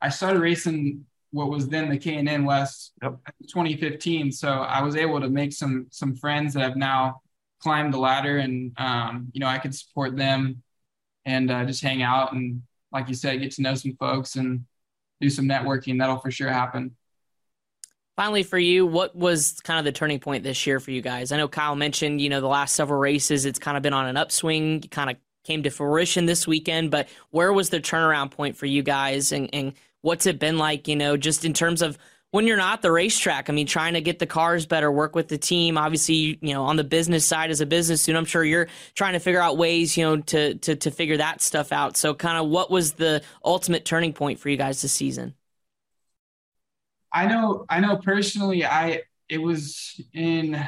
[0.00, 3.18] I started racing what was then the K&N West yep.
[3.42, 4.32] 2015.
[4.32, 7.20] So I was able to make some some friends that have now
[7.60, 10.62] climbed the ladder, and um, you know I could support them
[11.24, 14.64] and uh, just hang out and, like you said, get to know some folks and
[15.20, 15.98] do some networking.
[15.98, 16.96] That'll for sure happen.
[18.20, 21.32] Finally, for you, what was kind of the turning point this year for you guys?
[21.32, 24.04] I know Kyle mentioned, you know, the last several races, it's kind of been on
[24.04, 28.58] an upswing, kind of came to fruition this weekend, but where was the turnaround point
[28.58, 31.96] for you guys and, and what's it been like, you know, just in terms of
[32.30, 33.48] when you're not the racetrack?
[33.48, 35.78] I mean, trying to get the cars better, work with the team.
[35.78, 39.14] Obviously, you know, on the business side as a business student, I'm sure you're trying
[39.14, 41.96] to figure out ways, you know, to to to figure that stuff out.
[41.96, 45.36] So, kind of, what was the ultimate turning point for you guys this season?
[47.12, 50.62] I know, I know personally, I it was in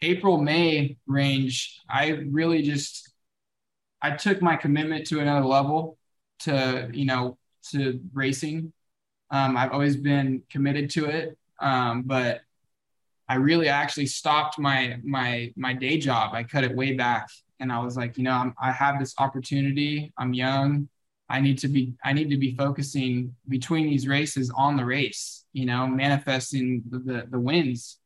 [0.00, 1.80] April May range.
[1.88, 3.12] I really just
[4.00, 5.98] I took my commitment to another level
[6.40, 7.38] to you know
[7.70, 8.72] to racing.
[9.30, 12.40] Um, I've always been committed to it, um, but
[13.28, 16.34] I really actually stopped my my my day job.
[16.34, 17.28] I cut it way back,
[17.60, 20.12] and I was like, you know, I'm, I have this opportunity.
[20.16, 20.88] I'm young.
[21.28, 25.44] I need to be I need to be focusing between these races on the race.
[25.52, 27.98] You know, manifesting the the, the wins,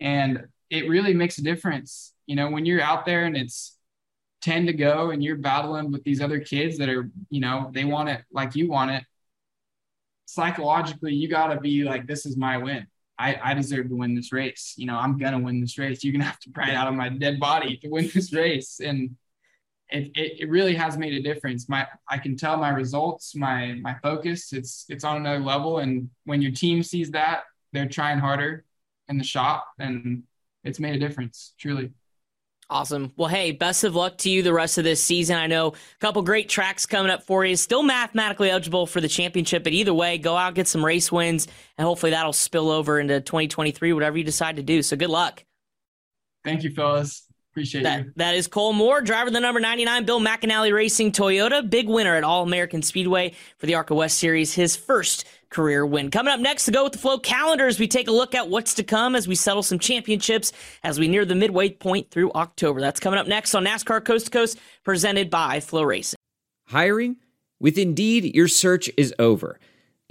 [0.00, 2.12] and it really makes a difference.
[2.26, 3.76] You know, when you're out there and it's
[4.42, 7.84] 10 to go and you're battling with these other kids that are, you know, they
[7.84, 9.02] want it like you want it.
[10.26, 12.86] Psychologically, you got to be like, this is my win.
[13.18, 14.74] I, I deserve to win this race.
[14.76, 16.02] You know, I'm gonna win this race.
[16.02, 18.80] You're gonna have to pry out of my dead body to win this race.
[18.80, 19.16] And
[19.90, 21.68] it, it, it really has made a difference.
[21.68, 25.78] My I can tell my results, my my focus, it's it's on another level.
[25.78, 28.64] And when your team sees that, they're trying harder
[29.08, 30.22] in the shop and
[30.62, 31.92] it's made a difference, truly.
[32.70, 33.12] Awesome.
[33.16, 35.36] Well, hey, best of luck to you the rest of this season.
[35.36, 37.56] I know a couple great tracks coming up for you.
[37.56, 41.46] Still mathematically eligible for the championship, but either way, go out, get some race wins,
[41.76, 44.80] and hopefully that'll spill over into 2023, whatever you decide to do.
[44.82, 45.44] So good luck.
[46.42, 47.26] Thank you, fellas.
[47.54, 48.12] Appreciate that, you.
[48.16, 52.16] That is Cole Moore, driver of the number 99 Bill McAnally Racing Toyota, big winner
[52.16, 56.10] at All American Speedway for the ARCA West Series, his first career win.
[56.10, 58.74] Coming up next to go with the flow calendars, we take a look at what's
[58.74, 62.80] to come as we settle some championships as we near the midway point through October.
[62.80, 66.14] That's coming up next on NASCAR Coast to Coast, presented by FloRacing.
[66.66, 67.18] Hiring?
[67.60, 69.60] With Indeed, your search is over.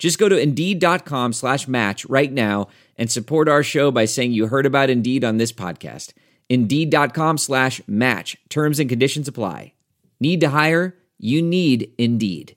[0.00, 4.46] Just go to Indeed.com slash match right now and support our show by saying you
[4.46, 6.14] heard about Indeed on this podcast.
[6.48, 8.36] Indeed.com slash match.
[8.48, 9.74] Terms and conditions apply.
[10.18, 10.96] Need to hire?
[11.18, 12.56] You need Indeed.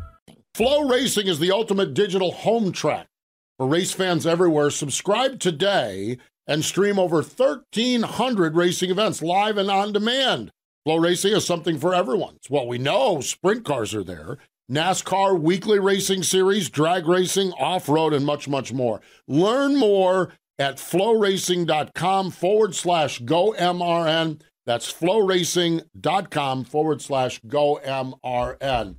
[0.61, 3.07] FloRacing is the ultimate digital home track
[3.57, 4.69] for race fans everywhere.
[4.69, 10.51] Subscribe today and stream over 1,300 racing events live and on demand.
[10.87, 12.35] FloRacing is something for everyone.
[12.35, 13.21] It's what we know.
[13.21, 14.37] Sprint cars are there.
[14.71, 19.01] NASCAR weekly racing series, drag racing, off road, and much, much more.
[19.27, 24.41] Learn more at floracing.com forward slash go MRN.
[24.67, 28.97] That's floracing.com forward slash go MRN.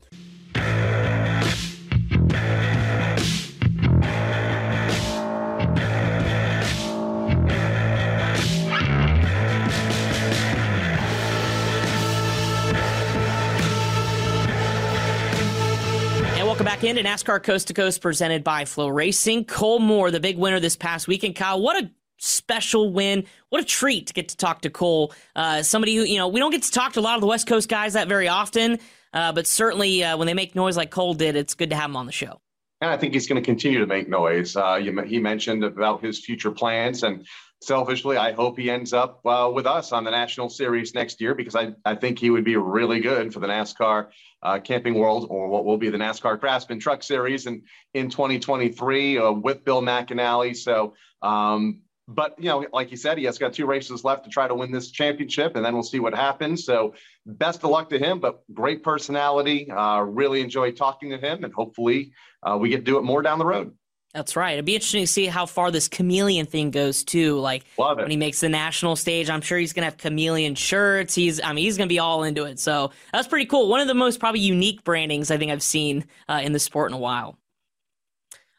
[16.53, 19.49] Welcome back in into NASCAR Coast to Coast presented by FloRacing.
[19.49, 21.35] Cole Moore, the big winner this past weekend.
[21.35, 23.25] Kyle, what a special win.
[23.49, 25.15] What a treat to get to talk to Cole.
[25.35, 27.27] Uh, somebody who, you know, we don't get to talk to a lot of the
[27.27, 28.79] West Coast guys that very often,
[29.15, 31.89] uh, but certainly uh, when they make noise like Cole did, it's good to have
[31.89, 32.39] him on the show.
[32.83, 34.55] And I think he's going to continue to make noise.
[34.55, 37.27] Uh, he mentioned about his future plans, and
[37.63, 41.35] selfishly, I hope he ends up uh, with us on the National Series next year
[41.35, 44.09] because I, I think he would be really good for the NASCAR
[44.43, 47.63] uh, Camping World or what will be the NASCAR Craftsman Truck Series in,
[47.95, 50.57] in 2023 uh, with Bill McAnally.
[50.57, 54.31] So, um, but you know, like he said, he has got two races left to
[54.31, 56.65] try to win this championship, and then we'll see what happens.
[56.65, 56.95] So,
[57.25, 58.19] best of luck to him.
[58.19, 59.71] But great personality.
[59.71, 63.23] Uh, really enjoy talking to him, and hopefully, uh, we get to do it more
[63.23, 63.75] down the road.
[64.15, 64.53] That's right.
[64.53, 67.39] It'd be interesting to see how far this chameleon thing goes too.
[67.39, 71.15] Like when he makes the national stage, I'm sure he's gonna have chameleon shirts.
[71.15, 72.59] He's, I mean, he's gonna be all into it.
[72.61, 73.69] So that's pretty cool.
[73.69, 76.91] One of the most probably unique brandings I think I've seen uh, in the sport
[76.91, 77.39] in a while.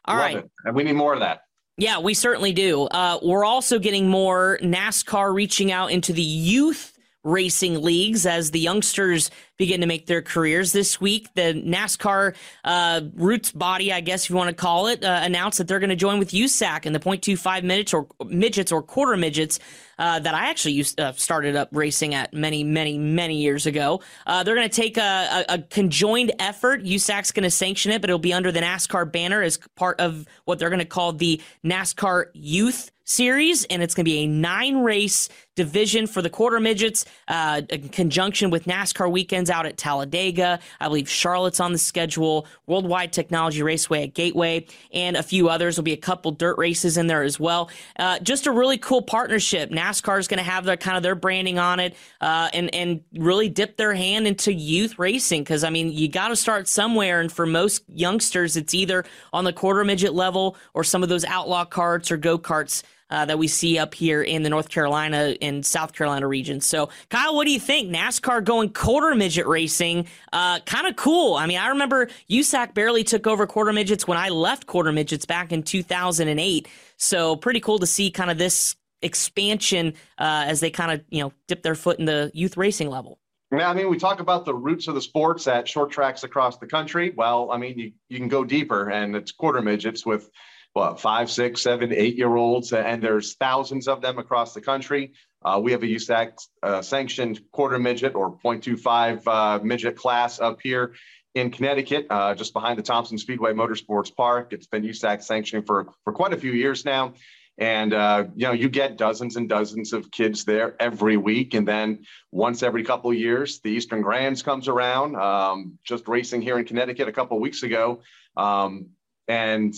[0.05, 0.51] All Love right, it.
[0.65, 1.43] and we need more of that.
[1.77, 2.85] Yeah, we certainly do.
[2.85, 6.92] Uh, we're also getting more NASCAR reaching out into the youth
[7.23, 11.29] racing leagues as the youngsters begin to make their careers this week.
[11.35, 15.57] The NASCAR uh, roots body, I guess if you want to call it, uh, announced
[15.59, 19.15] that they're going to join with USAC in the 0.25 minutes or midgets or quarter
[19.15, 19.59] midgets
[19.99, 24.01] uh, that I actually used uh, started up racing at many, many, many years ago.
[24.25, 26.83] Uh, they're going to take a, a, a, conjoined effort.
[26.83, 30.25] USAC's going to sanction it, but it'll be under the NASCAR banner as part of
[30.45, 34.27] what they're going to call the NASCAR Youth series, and it's going to be a
[34.27, 39.77] nine race division for the quarter midgets uh, in conjunction with NASCAR weekends out at
[39.77, 40.59] Talladega.
[40.79, 45.75] I believe Charlotte's on the schedule, Worldwide Technology Raceway at Gateway, and a few others.
[45.75, 47.69] There'll be a couple dirt races in there as well.
[47.99, 49.69] Uh, just a really cool partnership.
[49.69, 53.01] NASCAR is going to have their kind of their branding on it uh, and, and
[53.13, 57.21] really dip their hand into youth racing because, I mean, you got to start somewhere.
[57.21, 61.25] And for most youngsters, it's either on the quarter midget level or some of those
[61.25, 62.81] outlaw karts or go karts
[63.13, 66.59] uh, that we see up here in the North Carolina and South Carolina region.
[66.59, 67.93] So, Kyle, what do you think?
[67.95, 71.35] NASCAR going quarter midget racing, uh, kind of cool.
[71.35, 75.25] I mean, I remember USAC barely took over quarter midgets when I left quarter midgets
[75.27, 76.67] back in 2008.
[76.97, 81.21] So, pretty cool to see kind of this expansion uh, as they kind of you
[81.21, 83.19] know dip their foot in the youth racing level.
[83.55, 86.57] Yeah, I mean, we talk about the roots of the sports at short tracks across
[86.57, 87.13] the country.
[87.15, 90.31] Well, I mean, you, you can go deeper, and it's quarter midgets with
[90.73, 95.13] what five, six, seven, eight year olds, and there's thousands of them across the country.
[95.45, 100.59] Uh, we have a USAC uh, sanctioned quarter midget or 0.25 uh, midget class up
[100.61, 100.93] here
[101.35, 104.53] in Connecticut, uh, just behind the Thompson Speedway Motorsports Park.
[104.53, 107.13] It's been USAC sanctioning for for quite a few years now.
[107.59, 111.67] And uh, you know, you get dozens and dozens of kids there every week, and
[111.67, 115.15] then once every couple of years, the Eastern Grands comes around.
[115.15, 118.01] Um, just racing here in Connecticut a couple of weeks ago,
[118.35, 118.87] um,
[119.27, 119.75] and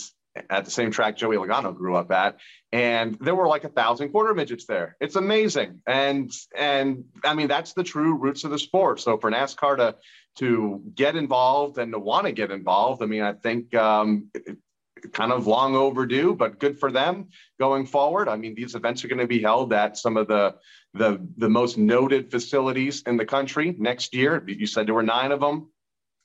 [0.49, 2.37] at the same track Joey Logano grew up at,
[2.71, 4.97] and there were like a thousand quarter midgets there.
[4.99, 8.99] It's amazing, and and I mean that's the true roots of the sport.
[8.99, 9.95] So for NASCAR to
[10.37, 14.57] to get involved and to want to get involved, I mean I think um, it,
[15.13, 17.29] kind of long overdue, but good for them
[17.59, 18.27] going forward.
[18.27, 20.55] I mean these events are going to be held at some of the
[20.93, 24.43] the the most noted facilities in the country next year.
[24.45, 25.69] You said there were nine of them.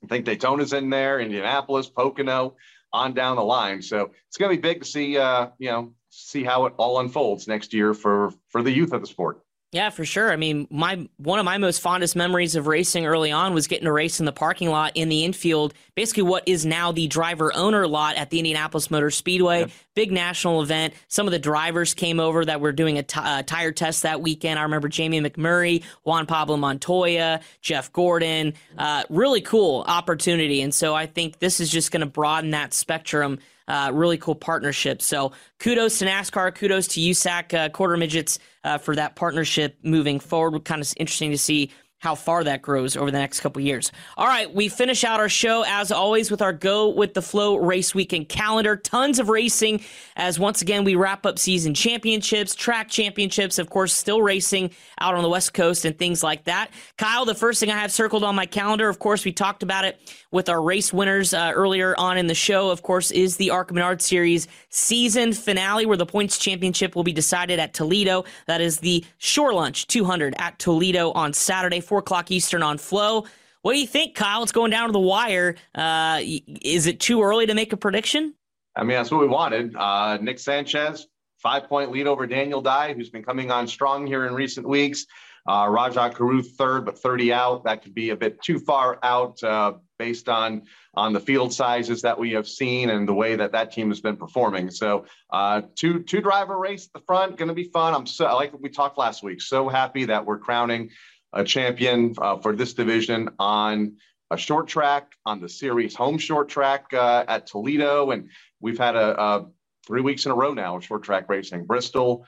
[0.02, 2.56] I think Daytona's in there, Indianapolis, Pocono
[2.92, 3.82] on down the line.
[3.82, 7.00] So it's going to be big to see, uh, you know, see how it all
[7.00, 9.42] unfolds next year for for the youth of the sport.
[9.72, 10.32] Yeah, for sure.
[10.32, 13.84] I mean, my one of my most fondest memories of racing early on was getting
[13.84, 17.54] to race in the parking lot in the infield, basically what is now the driver
[17.54, 19.60] owner lot at the Indianapolis Motor Speedway.
[19.60, 19.70] Yep.
[19.94, 20.94] Big national event.
[21.06, 24.20] Some of the drivers came over that were doing a, t- a tire test that
[24.20, 24.58] weekend.
[24.58, 28.54] I remember Jamie McMurray, Juan Pablo Montoya, Jeff Gordon.
[28.76, 32.74] Uh, really cool opportunity, and so I think this is just going to broaden that
[32.74, 33.38] spectrum
[33.70, 35.00] uh, really cool partnership.
[35.00, 40.18] So kudos to NASCAR, kudos to USAC uh, quarter midgets uh, for that partnership moving
[40.18, 40.64] forward.
[40.64, 43.92] Kind of interesting to see how far that grows over the next couple years.
[44.16, 47.56] All right, we finish out our show as always with our Go with the Flow
[47.56, 48.74] race weekend calendar.
[48.74, 49.82] Tons of racing
[50.16, 55.14] as once again we wrap up season championships, track championships, of course, still racing out
[55.14, 56.70] on the West Coast and things like that.
[56.96, 59.84] Kyle, the first thing I have circled on my calendar, of course, we talked about
[59.84, 63.50] it with our race winners uh, earlier on in the show, of course, is the
[63.50, 68.24] ARCA Menards Series season finale where the points championship will be decided at Toledo.
[68.46, 73.26] That is the Shore Lunch 200 at Toledo on Saturday 4 o'clock Eastern on Flow.
[73.62, 74.44] What do you think, Kyle?
[74.44, 75.56] It's going down to the wire.
[75.74, 76.20] Uh,
[76.62, 78.32] is it too early to make a prediction?
[78.76, 79.74] I mean, that's what we wanted.
[79.74, 84.24] Uh, Nick Sanchez, five point lead over Daniel Dye, who's been coming on strong here
[84.24, 85.04] in recent weeks.
[85.48, 87.64] Uh, Rajah Caruth third, but 30 out.
[87.64, 90.62] That could be a bit too far out uh, based on
[90.94, 94.00] on the field sizes that we have seen and the way that that team has
[94.00, 94.70] been performing.
[94.70, 97.94] So, uh, two two driver race at the front, going to be fun.
[97.94, 99.40] I'm so like we talked last week.
[99.42, 100.90] So happy that we're crowning
[101.32, 103.96] a champion uh, for this division on
[104.30, 108.96] a short track on the series home short track uh, at Toledo, and we've had
[108.96, 109.46] a, a,
[109.86, 111.66] three weeks in a row now of short track racing.
[111.66, 112.26] Bristol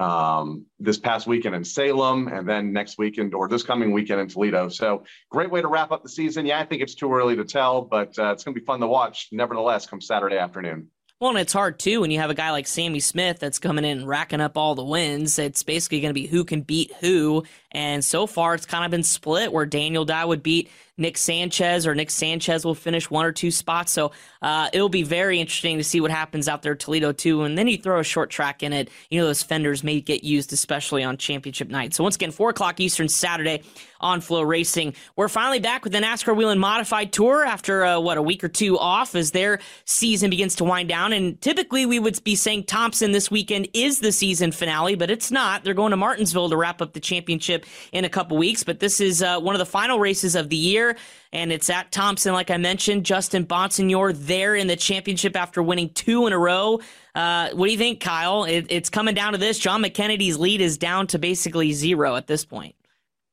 [0.00, 4.28] um, this past weekend in Salem, and then next weekend or this coming weekend in
[4.28, 4.68] Toledo.
[4.68, 6.46] So great way to wrap up the season.
[6.46, 8.80] Yeah, I think it's too early to tell, but uh, it's going to be fun
[8.80, 9.28] to watch.
[9.32, 10.88] Nevertheless, come Saturday afternoon.
[11.20, 13.84] Well, and it's hard too when you have a guy like Sammy Smith that's coming
[13.84, 15.36] in racking up all the wins.
[15.36, 17.42] It's basically going to be who can beat who.
[17.70, 21.86] And so far, it's kind of been split where Daniel Dye would beat Nick Sanchez,
[21.86, 23.92] or Nick Sanchez will finish one or two spots.
[23.92, 24.10] So
[24.42, 27.44] uh, it'll be very interesting to see what happens out there Toledo too.
[27.44, 28.90] And then you throw a short track in it.
[29.08, 31.94] You know those fenders may get used, especially on championship night.
[31.94, 33.62] So once again, four o'clock Eastern Saturday
[34.00, 34.94] on FloRacing.
[35.16, 38.48] We're finally back with the NASCAR Whelen Modified Tour after uh, what a week or
[38.48, 41.12] two off as their season begins to wind down.
[41.12, 45.30] And typically we would be saying Thompson this weekend is the season finale, but it's
[45.30, 45.64] not.
[45.64, 47.57] They're going to Martinsville to wrap up the championship
[47.92, 48.64] in a couple weeks.
[48.64, 50.96] But this is uh, one of the final races of the year
[51.32, 53.04] and it's at Thompson, like I mentioned.
[53.04, 56.80] Justin Bonsignore there in the championship after winning two in a row.
[57.14, 58.44] Uh, what do you think, Kyle?
[58.44, 59.58] It, it's coming down to this.
[59.58, 62.74] Jon McKennedy's lead is down to basically zero at this point.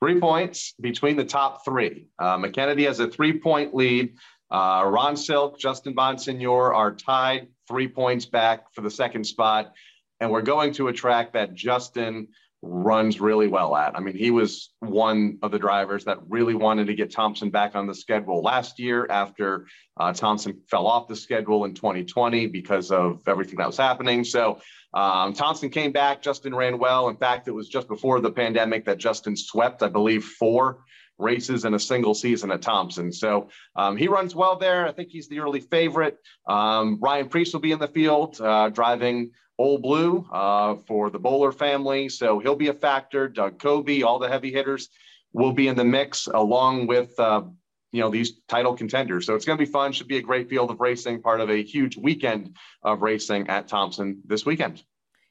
[0.03, 2.07] Three points between the top three.
[2.19, 4.15] Uh, McKennedy has a three point lead.
[4.51, 9.73] Uh, Ron Silk, Justin Bonsignore are tied three points back for the second spot.
[10.19, 12.27] and we're going to a track that Justin
[12.65, 13.95] runs really well at.
[13.95, 17.75] I mean, he was one of the drivers that really wanted to get Thompson back
[17.75, 22.91] on the schedule last year after uh, Thompson fell off the schedule in 2020 because
[22.91, 24.23] of everything that was happening.
[24.23, 24.59] So
[24.93, 26.21] um, Thompson came back.
[26.21, 27.07] Justin ran well.
[27.09, 30.79] In fact, it was just before the pandemic that Justin swept, I believe, four
[31.17, 33.11] races in a single season at Thompson.
[33.11, 34.87] So um, he runs well there.
[34.87, 36.17] I think he's the early favorite.
[36.47, 41.19] Um, Ryan Preece will be in the field uh, driving Old Blue uh, for the
[41.19, 42.09] Bowler family.
[42.09, 43.27] So he'll be a factor.
[43.27, 44.89] Doug Coby, all the heavy hitters
[45.33, 47.17] will be in the mix along with.
[47.19, 47.43] Uh,
[47.91, 50.49] you know these title contenders so it's going to be fun should be a great
[50.49, 52.53] field of racing part of a huge weekend
[52.83, 54.83] of racing at thompson this weekend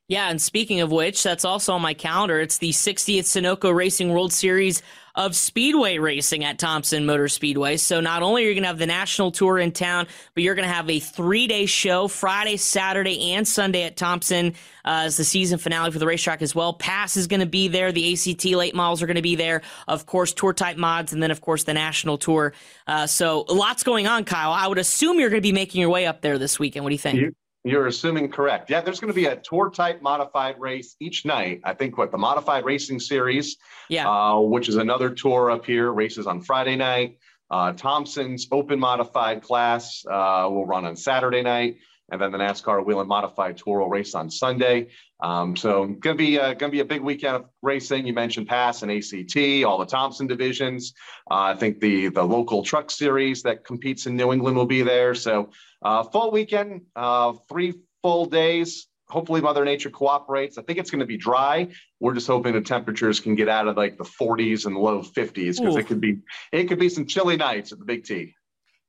[0.08, 2.38] yeah, and speaking of which, that's also on my calendar.
[2.38, 4.82] It's the 60th Sunoco Racing World Series
[5.14, 7.76] of Speedway racing at Thompson Motor Speedway.
[7.76, 10.54] So not only are you going to have the national tour in town, but you're
[10.54, 14.54] going to have a three day show Friday, Saturday, and Sunday at Thompson
[14.84, 16.72] uh, as the season finale for the racetrack as well.
[16.72, 17.92] Pass is going to be there.
[17.92, 19.62] The ACT late models are going to be there.
[19.86, 22.52] Of course, tour type mods, and then, of course, the national tour.
[22.86, 24.52] Uh, so lots going on, Kyle.
[24.52, 26.84] I would assume you're going to be making your way up there this weekend.
[26.84, 27.34] What do you think?
[27.64, 28.68] You're assuming correct.
[28.70, 31.62] Yeah, there's going to be a tour type modified race each night.
[31.64, 33.56] I think what the modified racing series,
[33.88, 37.18] yeah, uh, which is another tour up here, races on Friday night.
[37.50, 41.76] Uh, Thompson's open modified class uh, will run on Saturday night,
[42.10, 44.88] and then the NASCAR Whelen Modified Tour will race on Sunday.
[45.20, 48.06] Um, so going to be uh, going to be a big weekend of racing.
[48.06, 50.92] You mentioned Pass and ACT, all the Thompson divisions.
[51.30, 54.82] Uh, I think the the local truck series that competes in New England will be
[54.82, 55.14] there.
[55.14, 55.50] So
[55.82, 58.86] uh, full weekend, uh, three full days.
[59.08, 60.56] Hopefully, Mother Nature cooperates.
[60.56, 61.68] I think it's going to be dry.
[62.00, 65.58] We're just hoping the temperatures can get out of like the 40s and low 50s
[65.58, 66.18] because it could be
[66.52, 68.34] it could be some chilly nights at the Big T.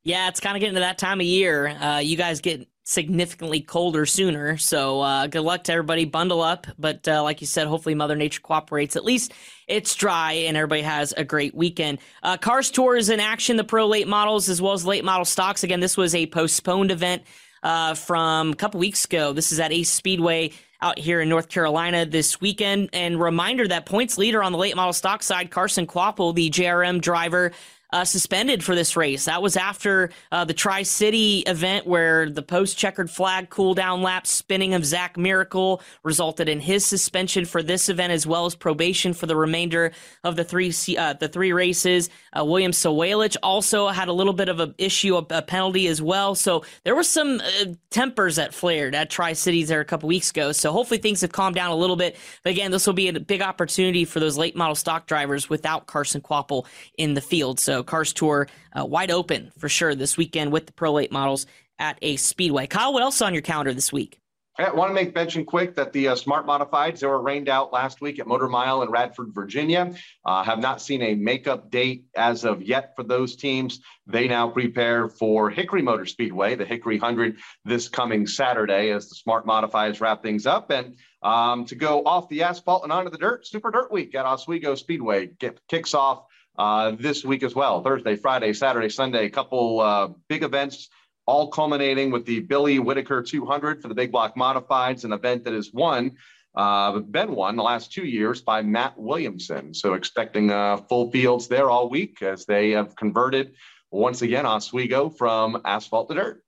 [0.03, 1.67] Yeah, it's kind of getting to that time of year.
[1.67, 4.57] Uh, you guys get significantly colder sooner.
[4.57, 6.05] So uh, good luck to everybody.
[6.05, 6.67] Bundle up.
[6.77, 8.95] But uh, like you said, hopefully Mother Nature cooperates.
[8.95, 9.33] At least
[9.67, 11.97] it's dry and everybody has a great weekend.
[12.21, 15.25] Uh, Cars Tour is in action, the pro late models as well as late model
[15.25, 15.63] stocks.
[15.63, 17.23] Again, this was a postponed event
[17.63, 19.33] uh, from a couple weeks ago.
[19.33, 22.89] This is at Ace Speedway out here in North Carolina this weekend.
[22.93, 27.01] And reminder that points leader on the late model stock side, Carson Kvapil, the JRM
[27.01, 27.51] driver,
[27.95, 29.23] uh, suspended for this race.
[29.23, 34.01] That was after uh, the Tri City event where the post checkered flag cool down
[34.01, 38.53] lap spinning of Zach Miracle resulted in his suspension for this event as well as
[38.53, 39.93] probation for the remainder
[40.25, 42.09] of the three uh, the three races.
[42.37, 46.01] Uh, William Sawalich also had a little bit of an issue, a, a penalty as
[46.01, 46.35] well.
[46.35, 50.31] So there were some uh, tempers that flared at Tri Cities there a couple weeks
[50.31, 50.51] ago.
[50.51, 52.17] So hopefully things have calmed down a little bit.
[52.43, 55.85] But again, this will be a big opportunity for those late model stock drivers without
[55.85, 56.65] Carson Kvapil
[56.97, 57.57] in the field.
[57.57, 61.45] So Cars Tour uh, wide open for sure this weekend with the Pro Late models
[61.79, 62.67] at a Speedway.
[62.67, 64.19] Kyle, what else on your calendar this week?
[64.57, 67.73] I want to make mention quick that the uh, smart modifieds they were rained out
[67.73, 69.93] last week at Motor Mile in Radford, Virginia.
[70.23, 73.81] Uh, have not seen a makeup date as of yet for those teams.
[74.07, 79.15] They now prepare for Hickory Motor Speedway, the Hickory 100, this coming Saturday as the
[79.15, 80.71] smart modifieds wrap things up.
[80.71, 84.25] And um, to go off the asphalt and onto the dirt, Super Dirt Week at
[84.25, 86.27] Oswego Speedway get, kicks off
[86.57, 87.83] uh, this week as well.
[87.83, 90.89] Thursday, Friday, Saturday, Sunday, a couple uh, big events,
[91.25, 95.53] all culminating with the Billy Whittaker 200 for the big block modifieds, an event that
[95.53, 96.17] is won,
[96.55, 99.73] uh, been won the last two years by Mat Williamson.
[99.73, 103.53] So expecting uh, full fields there all week as they have converted
[103.91, 106.44] once again Oswego from asphalt to dirt.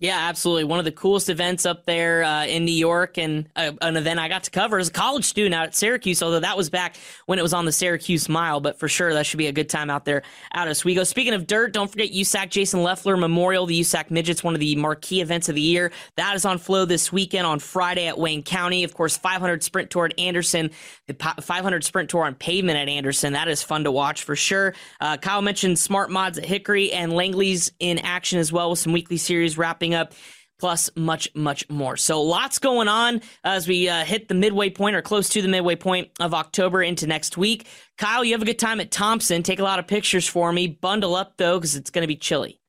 [0.00, 0.64] Yeah, absolutely.
[0.64, 4.18] One of the coolest events up there uh, in New York, and uh, an event
[4.18, 6.22] I got to cover as a college student out at Syracuse.
[6.22, 6.96] Although that was back
[7.26, 9.68] when it was on the Syracuse Mile, but for sure that should be a good
[9.68, 10.22] time out there
[10.54, 11.04] out of Oswego.
[11.04, 14.74] Speaking of dirt, don't forget USAC Jason Leffler Memorial, the USAC Midgets, one of the
[14.76, 15.92] marquee events of the year.
[16.16, 18.84] That is on flow this weekend on Friday at Wayne County.
[18.84, 20.70] Of course, 500 sprint tour at Anderson,
[21.08, 23.34] the 500 sprint tour on pavement at Anderson.
[23.34, 24.74] That is fun to watch for sure.
[24.98, 28.94] Uh, Kyle mentioned smart mods at Hickory and Langley's in action as well with some
[28.94, 30.14] weekly series wrapping up
[30.58, 31.96] plus much, much more.
[31.96, 35.48] So lots going on as we uh, hit the midway point or close to the
[35.48, 37.66] midway point of October into next week.
[37.96, 39.42] Kyle, you have a good time at Thompson.
[39.42, 40.66] Take a lot of pictures for me.
[40.66, 42.60] Bundle up though, because it's going to be chilly.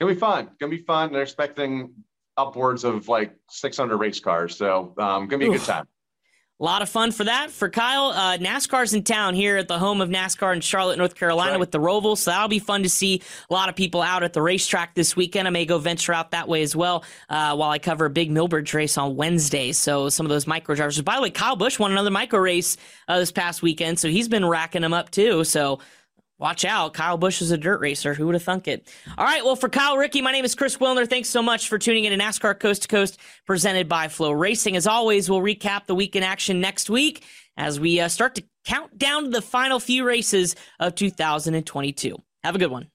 [0.00, 0.50] Gonna be fun.
[0.60, 1.12] Gonna be fun.
[1.12, 1.94] They're expecting
[2.36, 5.60] upwards of like 600 race cars, so um, gonna be a Oof.
[5.60, 5.88] good time.
[6.58, 7.50] A lot of fun for that.
[7.50, 11.14] For Kyle, uh, NASCAR's in town here at the home of NASCAR in Charlotte, North
[11.14, 11.60] Carolina right.
[11.60, 12.16] with the Roval.
[12.16, 15.14] So that'll be fun to see a lot of people out at the racetrack this
[15.14, 15.46] weekend.
[15.46, 18.30] I may go venture out that way as well uh, while I cover a big
[18.30, 19.72] Millbridge race on Wednesday.
[19.72, 20.98] So some of those micro drivers.
[21.02, 23.98] By the way, Kyle Busch won another micro race uh, this past weekend.
[23.98, 25.44] So he's been racking them up too.
[25.44, 25.80] So
[26.38, 26.92] Watch out.
[26.92, 28.12] Kyle Busch is a dirt racer.
[28.12, 28.92] Who would have thunk it?
[29.16, 29.42] All right.
[29.42, 31.08] Well, for Kyle Rickey, my name is Chris Wilner.
[31.08, 34.76] Thanks so much for tuning in to NASCAR Coast to Coast presented by FloRacing.
[34.76, 37.24] As always, we'll recap the week in action next week
[37.56, 42.16] as we uh, start to count down to the final few races of 2022.
[42.44, 42.90] Have a good one.